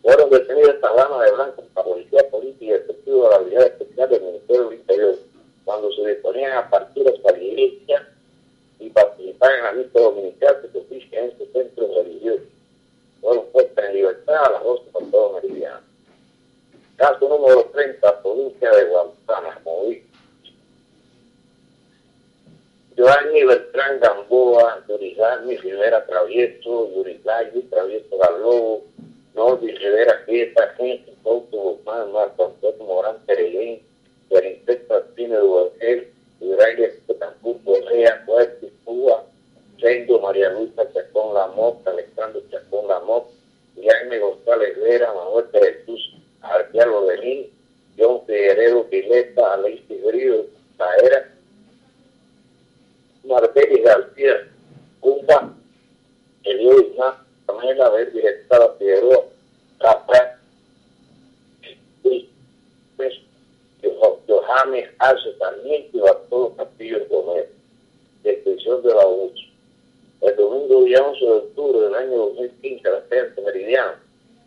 fueron 0.02 0.30
detenidas 0.30 0.76
estas 0.76 0.96
damas 0.96 1.26
de 1.26 1.32
blanco 1.34 1.64
por 1.74 1.76
la 1.76 1.84
policía 1.84 2.30
política 2.30 2.66
y 2.66 2.72
efectivo 2.72 3.24
de 3.24 3.30
la 3.30 3.40
unidad 3.40 3.68
especial 3.68 4.10
del 4.10 4.22
Ministerio 4.22 4.70
del 4.70 4.80
Interior 4.80 5.16
cuando 5.68 5.92
se 5.92 6.08
disponían 6.08 6.54
a 6.54 6.70
partir 6.70 7.04
de 7.04 7.20
la 7.20 7.38
iglesia 7.38 8.08
y 8.80 8.90
participar 8.90 9.54
en 9.54 9.64
la 9.64 9.72
misa 9.74 10.00
dominical 10.00 10.62
que 10.62 10.70
se 10.70 10.78
oficia 10.78 11.20
en 11.20 11.26
este 11.32 11.46
centro 11.52 11.88
religioso. 11.94 12.44
Fueron 13.20 13.46
puestas 13.48 13.86
en 13.90 13.96
libertad 13.96 14.46
a 14.46 14.52
las 14.52 14.64
12 14.64 14.84
por 14.92 15.12
todo 15.12 15.34
meridiano. 15.34 15.82
Caso 16.96 17.28
número 17.28 17.66
30, 17.74 18.22
provincia 18.22 18.72
de 18.72 18.86
Guantánamo. 18.86 19.84
Giovanni 22.96 23.44
Beltrán 23.44 24.00
Gamboa, 24.00 24.84
Yurizani 24.88 25.58
Rivera 25.58 26.06
Travieso, 26.06 26.90
Yurizani 26.96 27.62
Travieso 27.64 28.18
Galobo, 28.18 28.86
Nordi 29.36 29.72
Rivera 30.38 30.54
Quieta, 30.54 30.76
Gente 30.78 31.14
Couto 31.24 31.58
Guzmán, 31.58 32.12
Marco 32.12 32.46
Antonio 32.46 32.84
Morán 32.86 33.18
Pereguín, 33.26 33.82
Berintet 34.30 34.88
Martínez 34.88 35.40
Duargel, 35.40 36.08
Ibralia 36.42 36.92
Tampur 37.20 37.58
Correa, 37.64 38.24
Fuerte 38.26 38.72
Cuba, 38.86 39.24
Sendo 39.80 40.20
María 40.20 40.50
Luisa 40.52 40.84
Chacón 40.94 41.34
Lamot, 41.34 41.88
Alejandro 41.88 42.42
Chacón 42.52 42.88
Lamot, 42.88 43.26
Jaime 43.76 44.20
González 44.20 44.80
Vera, 44.82 45.14
Manuel 45.14 45.46
Jesús 45.52 46.14
Arquealo 46.42 47.06
Belín, 47.08 47.48
John 47.98 48.22
Figueredo 48.26 48.86
Pileta, 48.86 49.54
Alexis 49.54 50.04
Grillo, 50.04 50.46
Taera, 50.78 51.34
Marbeli 53.24 53.82
García, 53.82 54.48
Cumba, 55.00 55.54
Elio 56.44 56.80
Isma, 56.82 57.26
Pamela 57.46 57.90
Ver, 57.90 58.14
Directora 58.14 58.70
Figueroa, 58.78 59.26
Capra, 59.80 60.38
Johannes 64.28 64.90
Arce 65.00 65.32
también 65.40 65.88
y 65.94 66.00
Bartolo 66.00 66.54
Castillo 66.56 67.06
Gómez, 67.10 67.48
descripción 68.24 68.82
del 68.82 69.00
abuso. 69.00 69.44
El 70.22 70.36
domingo 70.36 70.84
día 70.84 71.02
11 71.04 71.26
de 71.26 71.32
octubre 71.32 71.80
del 71.82 71.96
año 71.96 72.18
2015 72.18 72.88
a 72.88 72.92
la 72.92 73.00
de 73.02 73.42
Meridiano 73.42 73.94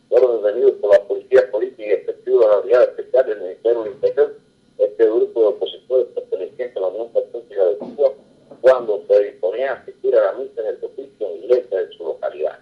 fueron 0.09 0.43
detenidos 0.43 0.73
por 0.81 0.93
la 0.93 1.05
policía 1.05 1.51
política 1.51 1.83
y 1.87 1.93
efectivos 1.93 2.45
de 2.45 2.51
la 2.51 2.59
unidad 2.59 2.83
especial 2.83 3.27
del 3.27 3.41
Ministerio 3.41 3.83
del 3.83 3.93
Interior 3.93 4.37
este 4.79 5.05
grupo 5.05 5.41
de 5.41 5.47
opositores 5.47 6.07
pertenecientes 6.15 6.77
a 6.77 6.81
la 6.81 6.87
Unión 6.89 7.09
Patriótica 7.13 7.65
de 7.65 7.77
Cuba 7.77 8.13
cuando 8.61 9.05
se 9.07 9.25
disponían 9.25 9.69
a 9.69 9.81
asistir 9.81 10.17
a 10.17 10.25
la 10.25 10.33
misa 10.33 10.61
en 10.61 10.67
el 10.67 10.85
oficio 10.85 11.29
en 11.29 11.45
iglesia 11.45 11.79
de 11.79 11.93
su 11.93 12.05
localidad. 12.05 12.59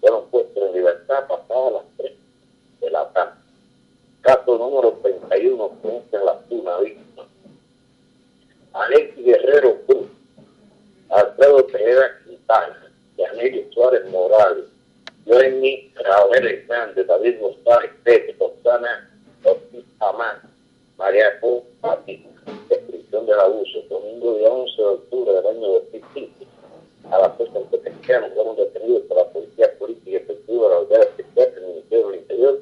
Fueron 0.00 0.28
puestos 0.28 0.62
en 0.62 0.72
libertad 0.74 1.26
pasadas 1.26 1.72
las 1.72 1.84
3 1.96 2.12
de 2.80 2.90
la 2.90 3.08
tarde. 3.12 3.44
Caso 4.24 4.56
número 4.56 4.92
31, 5.02 5.72
en 6.12 6.24
la 6.24 6.38
Tuna 6.48 6.78
Víctima. 6.78 7.26
Alexis 8.72 9.24
Guerrero 9.24 9.80
Cruz, 9.86 10.06
Alfredo 11.10 11.64
Tejeda 11.66 12.18
Quintana, 12.24 12.90
Yaneli 13.18 13.68
Suárez 13.72 14.04
Morales, 14.10 14.64
Joenny 15.34 15.90
Raúl 15.96 16.46
Hernández, 16.46 17.08
David 17.08 17.40
González 17.40 17.90
Pérez, 18.04 18.38
Gonzana 18.38 19.10
Ortiz 19.42 19.84
Amán, 19.98 20.36
María 20.96 21.40
Co. 21.40 21.64
Pati, 21.80 22.24
descripción 22.68 23.26
del 23.26 23.40
abuso, 23.40 23.82
domingo 23.90 24.38
día 24.38 24.48
11 24.48 24.76
de 24.80 24.88
octubre 24.88 25.32
del 25.32 25.46
año 25.48 25.66
2015, 25.72 26.46
a 27.10 27.18
la 27.18 27.30
fecha 27.30 27.58
en 27.58 28.00
que 28.00 28.30
fueron 28.32 28.54
detenidos 28.54 29.02
por 29.08 29.16
la 29.16 29.28
policía 29.30 29.76
política 29.76 30.10
y 30.10 30.14
efectiva 30.14 30.68
de 30.68 30.70
la 30.72 30.80
Unidad 30.82 31.02
Especial 31.02 31.54
del 31.56 31.66
Ministerio 31.66 32.08
del 32.10 32.20
Interior, 32.20 32.60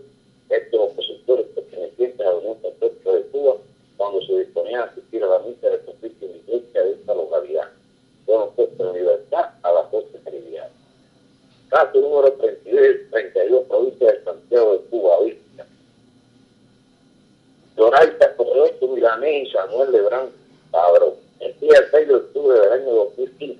estos 0.48 0.80
opositores 0.80 1.46
pertenecientes 1.48 2.20
a 2.20 2.30
la 2.30 2.37
Unión 2.37 2.56
Patriótica 2.62 3.12
de 3.12 3.22
Cuba, 3.24 3.56
cuando 3.98 4.22
se 4.22 4.38
disponían 4.38 4.80
a 4.80 4.85
asistir 4.85 5.22
a 5.22 5.26
la 5.26 5.38
misa 5.40 5.68
de 5.68 5.78
justicia 5.80 6.26
en 6.26 6.37
iglesia 6.37 6.82
de 6.85 6.92
esta 6.92 7.14
localidad. 7.14 7.68
Fueron 8.24 8.54
puestos 8.54 8.80
en 8.80 8.94
libertad 8.94 9.50
a 9.62 9.72
las 9.72 9.90
12 9.90 10.06
meridianas. 10.06 10.12
Caso 11.72 11.98
número 12.02 12.30
32, 12.35 13.08
32, 13.11 13.64
provincia 13.64 14.12
de 14.12 14.24
Santiago 14.24 14.74
de 14.74 14.78
Cuba, 14.90 15.20
Vista. 15.24 15.66
Doraita 17.74 18.37
Correa 18.37 18.72
Milanés 18.82 19.48
y 19.48 19.52
Samuel 19.52 19.90
Lebrán 19.90 20.28
Padrón. 20.70 21.14
El 21.40 21.58
día 21.61 21.78
6 21.90 22.08
de 22.08 22.14
octubre 22.14 22.61
del 22.61 22.72
año 22.72 22.92
2015, 22.92 23.58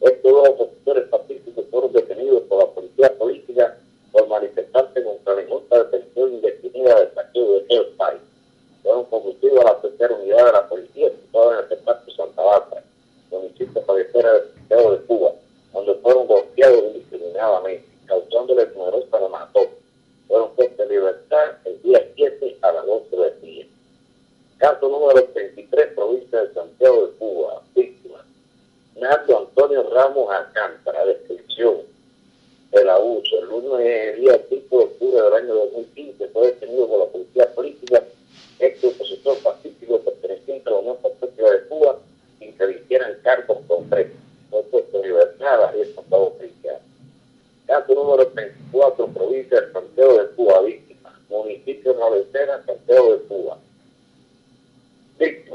estos 0.00 0.30
dos 0.30 0.48
opositores 0.50 1.08
pacíficos 1.08 1.64
fueron 1.70 1.92
detenidos 1.94 2.42
por 2.42 2.58
la 2.58 2.66
policía 2.66 3.16
política 3.16 3.78
por 4.12 4.28
manifestarse 4.28 5.02
contra 5.02 5.34
la 5.34 5.42
injusta 5.44 5.84
detención 5.84 6.34
indefinida 6.34 7.00
del 7.00 7.14
saqueo 7.14 7.52
de 7.54 7.60
aquel 7.60 7.86
país. 7.96 8.20
Fueron 8.82 9.06
conducidos 9.06 9.58
a 9.64 9.72
la 9.72 9.80
tercera 9.80 10.14
unidad 10.16 10.44
de 10.44 10.52
la 10.52 10.68
policía 10.68 11.08
situada 11.08 11.60
en 11.60 11.64
el 11.64 11.68
de 11.70 12.12
Santa 12.14 12.42
Bárbara, 12.42 12.84
municipio 13.30 13.86
cabecera 13.86 14.32
del 14.34 14.52
Santiago 14.52 14.92
de 14.92 14.98
Cuba, 15.06 15.32
donde 15.72 15.94
fueron 15.96 16.26
golpeados 16.26 16.84
indiscriminadamente, 16.84 17.86
causándoles 18.06 18.74
numerosa 18.74 19.28
mató. 19.28 19.60
Fueron 20.28 20.50
puestos 20.54 20.80
en 20.80 20.88
libertad 20.88 21.44
el 21.64 21.82
día 21.82 22.06
7 22.14 22.58
a 22.62 22.72
las 22.72 22.86
12 22.86 23.16
de 23.16 23.32
Caso 24.58 24.88
número 24.88 25.28
23, 25.34 25.88
provincia 25.94 26.40
de 26.40 26.54
Santiago 26.54 27.06
de 27.06 27.12
Cuba, 27.14 27.62
víctima. 27.74 28.24
Nardo 28.94 29.38
Antonio 29.38 29.90
Ramos 29.90 30.32
Alcántara, 30.32 31.04
descripción 31.04 31.78
del 32.70 32.88
abuso. 32.88 33.40
El 33.40 33.48
lunes 33.48 34.20
día 34.20 34.40
5 34.48 34.78
de 34.78 34.84
octubre 34.84 35.20
del 35.20 35.34
año 35.34 35.54
2015 35.54 36.28
fue 36.28 36.46
detenido 36.46 36.86
por 36.86 37.00
la 37.00 37.06
policía 37.06 37.52
política, 37.54 38.04
ex 38.60 38.84
opositor 38.84 39.36
pacífico 39.38 39.98
perteneciente 39.98 40.68
a 40.68 40.72
la 40.72 40.78
Unión 40.78 40.96
Patriótica 41.02 41.50
de 41.50 41.68
Cuba, 41.68 41.98
sin 42.38 42.56
que 42.56 42.66
le 42.66 42.72
hicieran 42.74 43.18
cargos 43.24 43.58
concretos. 43.66 44.16
Libertad 45.02 45.74
y 45.76 45.80
el 45.80 45.88
pasado 45.88 46.22
oficial. 46.28 46.78
Caso 47.66 47.94
número 47.94 48.26
34, 48.28 49.06
provincia 49.08 49.60
de 49.60 49.72
Santiago 49.72 50.18
de 50.18 50.26
Cuba, 50.30 50.60
víctima. 50.62 51.18
Municipio 51.28 51.94
de 51.94 51.98
Noventera, 51.98 52.62
Santiago 52.66 53.16
de 53.16 53.22
Cuba 53.24 53.58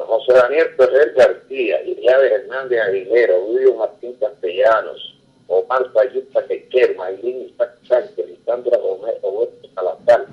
José 0.08 0.34
Daniel 0.34 0.70
Ferrer 0.78 1.14
García, 1.14 1.84
Iriade 1.84 2.34
Hernández 2.34 2.80
Aguilera, 2.80 3.34
Julio 3.46 3.76
Martín 3.76 4.14
Castellanos, 4.14 5.16
Omar 5.48 5.92
Sayuta 5.94 6.46
Quequer, 6.48 6.96
Maylin 6.96 7.50
Isaac 7.50 7.78
Sánchez, 7.88 8.28
Lisandra 8.28 8.78
Gómez, 8.78 9.16
Salazar, 9.76 10.28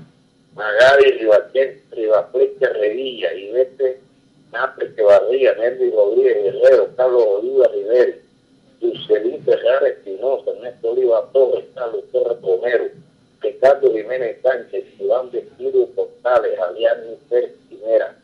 Magali 0.54 1.10
Ribachén, 1.18 1.82
Ribaflecha 1.90 2.68
Revilla, 2.68 3.34
Ivete 3.34 4.00
Napre 4.52 4.90
Barría, 5.02 5.54
Nelly 5.54 5.90
Rodríguez 5.90 6.44
Guerrero, 6.44 6.88
Carlos 6.96 7.24
Oliva 7.26 7.66
Rivera, 7.68 8.16
Lucelín 8.84 9.42
Ferrara 9.44 9.88
Espinosa, 9.88 10.50
Ernesto 10.50 10.90
Oliva 10.90 11.28
Torres, 11.32 11.64
Carlos 11.74 12.04
Torres 12.12 12.40
Romero, 12.42 12.90
Ricardo 13.40 13.90
Jiménez 13.90 14.40
Sánchez, 14.42 14.84
Iván 15.00 15.30
Vestido 15.30 15.86
Portales, 15.88 16.58
Adrián 16.58 16.98
Pérez 17.30 17.52
Quimera, 17.68 18.14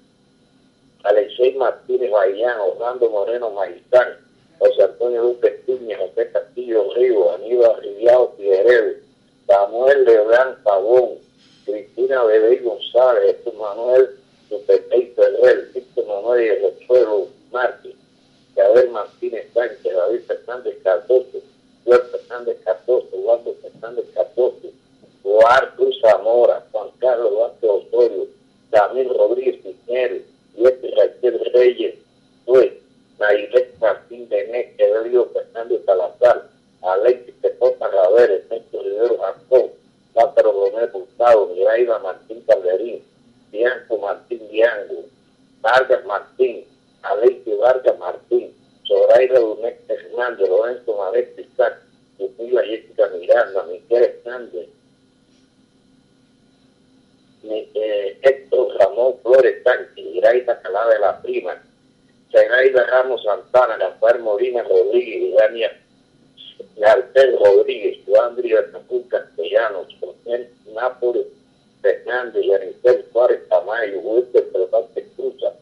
Alexei 1.05 1.55
Martínez 1.55 2.11
Bayán, 2.11 2.61
Orlando 2.61 3.09
Moreno 3.09 3.51
Maizán, 3.51 4.19
José 4.59 4.83
Antonio 4.83 5.23
Lupe 5.23 5.51
Piña, 5.67 5.97
José 5.99 6.31
Castillo 6.31 6.93
Río, 6.95 7.33
Aníbal 7.35 7.81
Riviao 7.81 8.35
Figueredo, 8.37 8.99
Samuel 9.47 10.05
Lebrán 10.05 10.57
Pavón, 10.63 11.19
Cristina 11.65 12.23
Bebé 12.25 12.57
González, 12.59 13.37
Jesús 13.37 13.55
Manuel 13.59 14.11
Lupetey 14.51 15.13
Ferrer, 15.17 15.71
Víctor 15.73 16.07
Manuel 16.07 16.63
Rechuelo 16.63 17.29
Márquez, 17.51 17.95
Gabriel 18.55 18.91
Martínez 18.91 19.47
Sánchez, 19.55 19.95
David 19.95 20.23
Fernández 20.51 20.83
Cardoso, 20.83 21.39
Juan 21.85 22.01
Fernández 22.11 22.59
Cardoso, 22.65 23.09
Eduardo 23.13 23.55
Fernández 23.63 24.05
Cardoso, 24.13 24.73
Joar 25.23 25.77
Cruz 25.77 26.01
Zamora, 26.01 26.67
Juan 26.73 26.89
Carlos 26.99 27.33
Vázquez 27.39 27.71
Osorio, 27.71 28.27
Damil 28.71 29.09
Rodríguez 29.11 29.63
Cisneros, 29.63 30.23
Luis 30.57 30.75
Raquel 30.97 31.53
Reyes, 31.55 31.95
Luis, 32.49 32.73
Nailet 33.21 33.79
Martín 33.79 34.29
Benet, 34.29 34.75
Evelio 34.79 35.27
Fernández 35.27 35.85
Salazar, 35.87 36.49
Alexis 36.83 37.35
Tepota 37.43 37.87
Raver, 37.87 38.31
Ernesto 38.33 38.83
Rivero 38.83 39.19
Jancón, 39.19 39.71
Lázaro 40.17 40.51
Romero 40.51 40.91
Hurtado, 40.95 41.47
Miraida 41.55 42.01
Martín 42.01 42.43
Calderín, 42.49 43.05
Bianco 43.53 43.99
Martín 43.99 44.49
Diango, 44.49 45.05
Vargas 45.61 46.05
Martín, 46.07 46.65
Alexis 47.03 47.57
Vargas 47.57 47.99
Martín, 48.01 48.53
Zoraida 48.91 49.39
Dunet 49.39 49.79
Hernández, 49.89 50.49
Lorenzo 50.49 50.97
Maret 50.97 51.39
Isaac, 51.39 51.79
Lucila 52.19 52.63
Jessica 52.65 53.09
Miranda, 53.15 53.63
Miguel 53.63 54.03
Hernández, 54.03 54.69
eh, 57.45 58.19
Héctor 58.23 58.77
Ramón 58.81 59.15
Flores 59.23 59.63
Sánchez, 59.63 59.97
Iraida 59.97 60.61
Calada 60.61 60.95
de 60.95 60.99
la 60.99 61.23
Prima, 61.23 61.63
Zagaida 62.33 62.85
Ramos 62.87 63.23
Santana, 63.23 63.77
Rafael 63.79 64.23
Molina 64.23 64.65
Rodríguez, 64.65 65.37
Dania 65.37 65.71
Garcés 66.77 67.39
Rodríguez, 67.39 68.01
Juan 68.07 68.35
Tapú 68.73 69.07
Castellanos, 69.09 69.87
José 70.01 70.51
Nápoles 70.75 71.27
Fernández, 71.81 72.45
Yanisel 72.45 73.07
Suárez 73.13 73.49
Tamayo, 73.49 74.01
Wilker 74.01 74.51
Cervantes 74.51 75.07
Cruza, 75.15 75.55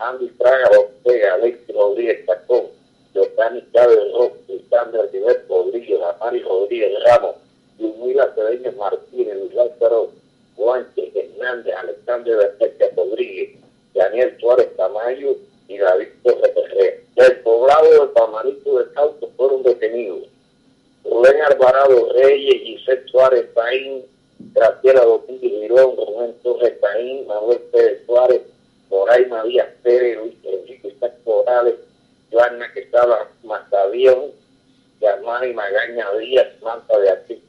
Andy 0.00 0.28
Fraga 0.38 0.70
Ortega, 0.78 1.34
Alexis 1.34 1.74
Rodríguez 1.74 2.24
Tacón, 2.26 2.66
Jordani 3.14 3.64
Chávez 3.72 4.12
Roque, 4.12 4.38
Alexander 4.48 5.10
River 5.12 5.44
Rodríguez, 5.48 6.00
Amari 6.02 6.42
Rodríguez 6.42 6.92
Ramos, 7.04 7.36
Lumila 7.80 8.32
Cedeño 8.34 8.72
Martínez, 8.72 9.36
Luis 9.36 9.54
Lázaro 9.54 10.12
Guanche, 10.56 11.12
Hernández, 11.14 11.74
Alexander 12.38 12.56
Berteca 12.58 12.86
Rodríguez, 12.96 13.58
Daniel 13.94 14.36
Suárez 14.40 14.74
Tamayo 14.76 15.36
y 15.66 15.78
David 15.78 16.08
Torres 16.22 17.14
Del 17.16 17.40
poblado 17.40 18.06
de 18.06 18.12
Pamanito 18.12 18.78
de 18.78 18.92
Cauto 18.92 19.30
fueron 19.36 19.62
detenidos. 19.62 20.28
Rubén 21.04 21.40
Alvarado 21.42 22.12
Reyes, 22.12 22.62
Giselle 22.62 23.08
Suárez 23.08 23.46
Paín, 23.54 24.04
Graciela 24.54 25.04
Domínguez 25.04 25.52
Girón, 25.62 25.96
Rubén 25.96 26.34
Torres 26.42 26.74
Paín, 26.80 27.26
Manuel 27.26 27.60
Pérez 27.72 28.02
Suárez, 28.06 28.42
Moraima 28.90 29.42
Díaz 29.44 29.68
Pérez, 29.82 30.18
Luis 30.18 30.34
Enrique 30.44 30.88
Isaac 30.88 31.14
Morales, 31.24 31.76
Joana 32.30 32.72
Quesada 32.72 33.28
Mazavión, 33.42 34.32
Germán 35.00 35.48
y 35.48 35.54
Magaña 35.54 36.12
Díaz, 36.18 36.48
Manta 36.62 36.98
de 36.98 37.10
Aquí, 37.10 37.42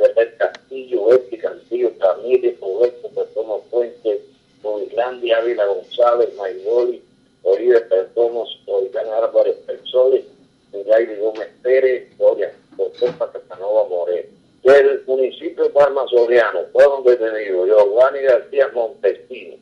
Ferrer 0.00 0.34
Castillo, 0.38 1.12
Esti 1.12 1.38
Cantillo, 1.38 1.92
Ramírez, 1.98 2.58
Roberto 2.60 3.08
Perdomo 3.10 3.62
Fuentes, 3.70 4.22
Moislandia, 4.62 5.38
Ávila 5.38 5.66
González, 5.66 6.34
Maigoli, 6.36 7.02
Oribe 7.42 7.80
Perdomo, 7.82 8.46
Origán 8.66 9.08
Álvarez 9.08 9.56
Persoles, 9.66 10.24
Miguel 10.72 11.18
Gómez 11.20 11.48
Pérez, 11.62 12.16
Gloria 12.16 12.52
Josefa 12.76 13.30
Casanova 13.30 13.88
Moreno. 13.88 14.28
Del 14.62 15.02
municipio 15.06 15.64
de 15.64 15.70
Palma 15.70 16.06
Soriano 16.08 16.60
fueron 16.72 17.02
detenidos 17.04 17.66
Giovanni 17.66 18.20
García 18.20 18.68
Montesino, 18.74 19.56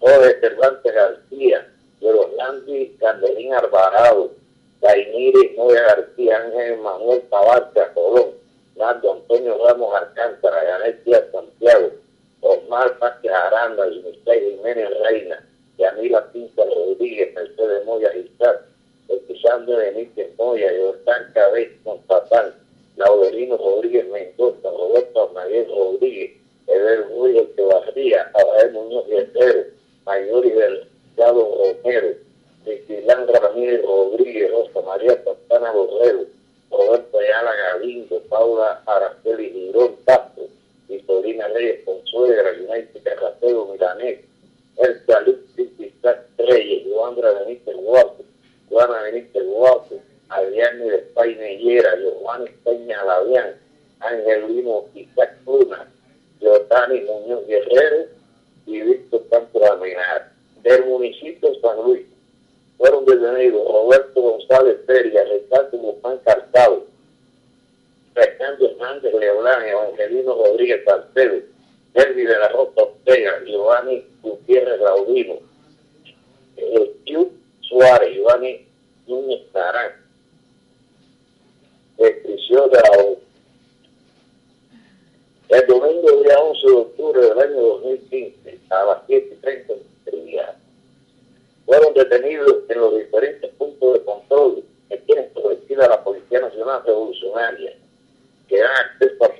Jorge 0.00 0.40
Cervantes 0.40 0.92
García, 0.92 1.68
Orlandi 2.00 2.96
Candelín 2.98 3.54
Alvarado, 3.54 4.32
Dainiri 4.80 5.54
Moya 5.56 5.82
García, 5.82 6.38
Ángel 6.38 6.78
Manuel 6.78 7.22
Tabarca 7.30 7.92
Colón, 7.94 8.41
Nando 8.76 9.12
Antonio 9.12 9.58
Ramos 9.66 9.94
Alcántara, 9.94 10.62
Janet 10.66 11.04
Díaz 11.04 11.24
Santiago, 11.32 11.90
Osmar 12.40 12.98
Pásquez 12.98 13.32
Aranda, 13.32 13.86
Michelle 13.86 14.56
Jiménez 14.56 14.88
Reina, 15.04 15.46
Yanila 15.78 16.32
Pinta 16.32 16.64
Rodríguez, 16.64 17.34
Mercedes 17.34 17.84
Moya 17.84 18.14
Isaac, 18.16 18.62
Alexander 19.08 19.76
Benítez 19.76 20.36
Moya, 20.38 20.70
Jordán 20.78 21.32
Cabez 21.34 21.70
Montatán, 21.84 22.54
Laudelino 22.96 23.56
Rodríguez 23.56 24.06
Mendoza, 24.08 24.70
Roberto 24.70 25.28
Arnaguez 25.28 25.68
Rodríguez, 25.68 26.32
Eber 26.68 27.08
Ruiz 27.08 27.36
Echevarría, 27.38 28.30
Abrael 28.34 28.72
Muñoz 28.72 29.06
Guerrero, 29.08 29.64
Mayori 30.04 30.50
Delgado 30.50 31.74
Romero, 31.82 32.14
Cristilandra 32.64 33.40
Ramírez 33.40 33.82
Rodríguez, 33.82 34.50
Rosa 34.52 34.80
María 34.82 35.22
Santana 35.24 35.72
Borrero, 35.72 36.26
Roberto 36.70 37.18
Ayala 37.18 37.52
Galindo, 37.54 38.20
Paula 38.28 38.82
Araceli 38.86 39.50
Girón 39.50 39.96
Castro, 40.06 40.44
Victorina 40.88 41.48
Reyes 41.48 41.84
Consuegra, 41.84 42.52
United 42.52 43.02
Carracero 43.02 43.66
Milanés, 43.66 44.20
El 44.76 45.04
Salud 45.06 45.38
Isaac 45.56 46.26
Reyes, 46.38 46.86
Joandra 46.86 47.32
Benítez 47.32 47.76
Guapo, 47.76 48.24
Juana 48.68 49.02
Benítez 49.02 49.44
Guapo, 49.44 50.00
Adrián 50.30 50.78
de 50.78 50.96
Espainellera, 50.96 51.94
Giovanni 51.98 52.50
Peña 52.64 53.04
Lavián, 53.04 53.54
Angelino 54.00 54.86
Isaac 54.94 55.36
Luna, 55.44 55.86
Giordani 56.40 57.02
Muñoz 57.02 57.46
Guerrero 57.46 58.06
y 58.66 58.80
Víctor 58.80 59.24
Campos 59.30 59.62
Amenar. 59.70 60.32
Del 60.62 60.86
municipio 60.86 61.50
de 61.50 61.60
San 61.60 61.76
Luis 61.82 62.06
fueron 62.78 63.04
detenidos 63.04 63.66
Roberto 63.68 64.22
González 64.22 64.78
Feria, 64.86 65.24
Ricardo 65.24 65.76
Guzmán 65.76 66.18
Cartado, 66.24 66.86
Fernando 68.14 68.70
Hernández 68.70 69.12
Leblán, 69.12 69.68
Evangelino 69.68 70.34
Rodríguez 70.34 70.84
Salcedo, 70.84 71.42
Derby 71.94 72.22
de 72.22 72.38
la 72.38 72.48
Rosa 72.48 72.82
Ortega, 72.82 73.42
Giovanni 73.44 74.02
Gutiérrez 74.22 74.80
Laudino, 74.80 75.34
el 76.56 76.92
Suárez, 77.60 78.14
Giovanni 78.14 78.66
Núñez 79.06 79.42
Narán, 79.52 79.92
descripción 81.98 82.70
de 82.70 82.76
la 82.76 82.90
O. 82.98 83.18
El 85.48 85.66
domingo 85.66 86.22
día 86.22 86.38
11 86.38 86.66
de 86.66 86.72
octubre 86.72 87.20
del 87.20 87.38
año 87.38 87.60
2015, 87.60 88.58
a 88.70 88.84
las 88.84 89.06
7.30 89.06 89.74
de 90.06 90.24
día, 90.24 90.56
fueron 91.66 91.94
detenidos 91.94 92.62
en 92.68 92.78
los 92.78 92.96
diferentes 92.96 93.50
puntos 93.54 93.94
de 93.94 94.04
control 94.04 94.64
que 94.88 94.96
tiene 94.98 95.22
establecida 95.22 95.88
la 95.88 96.02
Policía 96.72 96.78
Nacional 96.78 96.82
Revolucionaria, 96.86 97.76
que 98.48 98.58
dan 98.58 98.70
acceso 98.70 99.24
al 99.24 99.31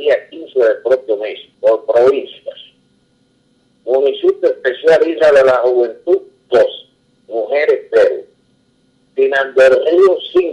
día 0.00 0.28
15 0.30 0.58
del 0.58 0.82
propio 0.82 1.16
mes, 1.18 1.38
por 1.60 1.86
provincias. 1.86 2.58
Municipio 3.84 4.50
Especial 4.50 5.08
Isla 5.08 5.32
de 5.32 5.44
la 5.44 5.56
Juventud, 5.58 6.22
2. 6.48 6.88
Mujeres, 7.28 7.86
0. 7.92 8.24
Pinando 9.14 9.62
del 9.62 9.86
Río, 9.86 10.18
5. 10.32 10.49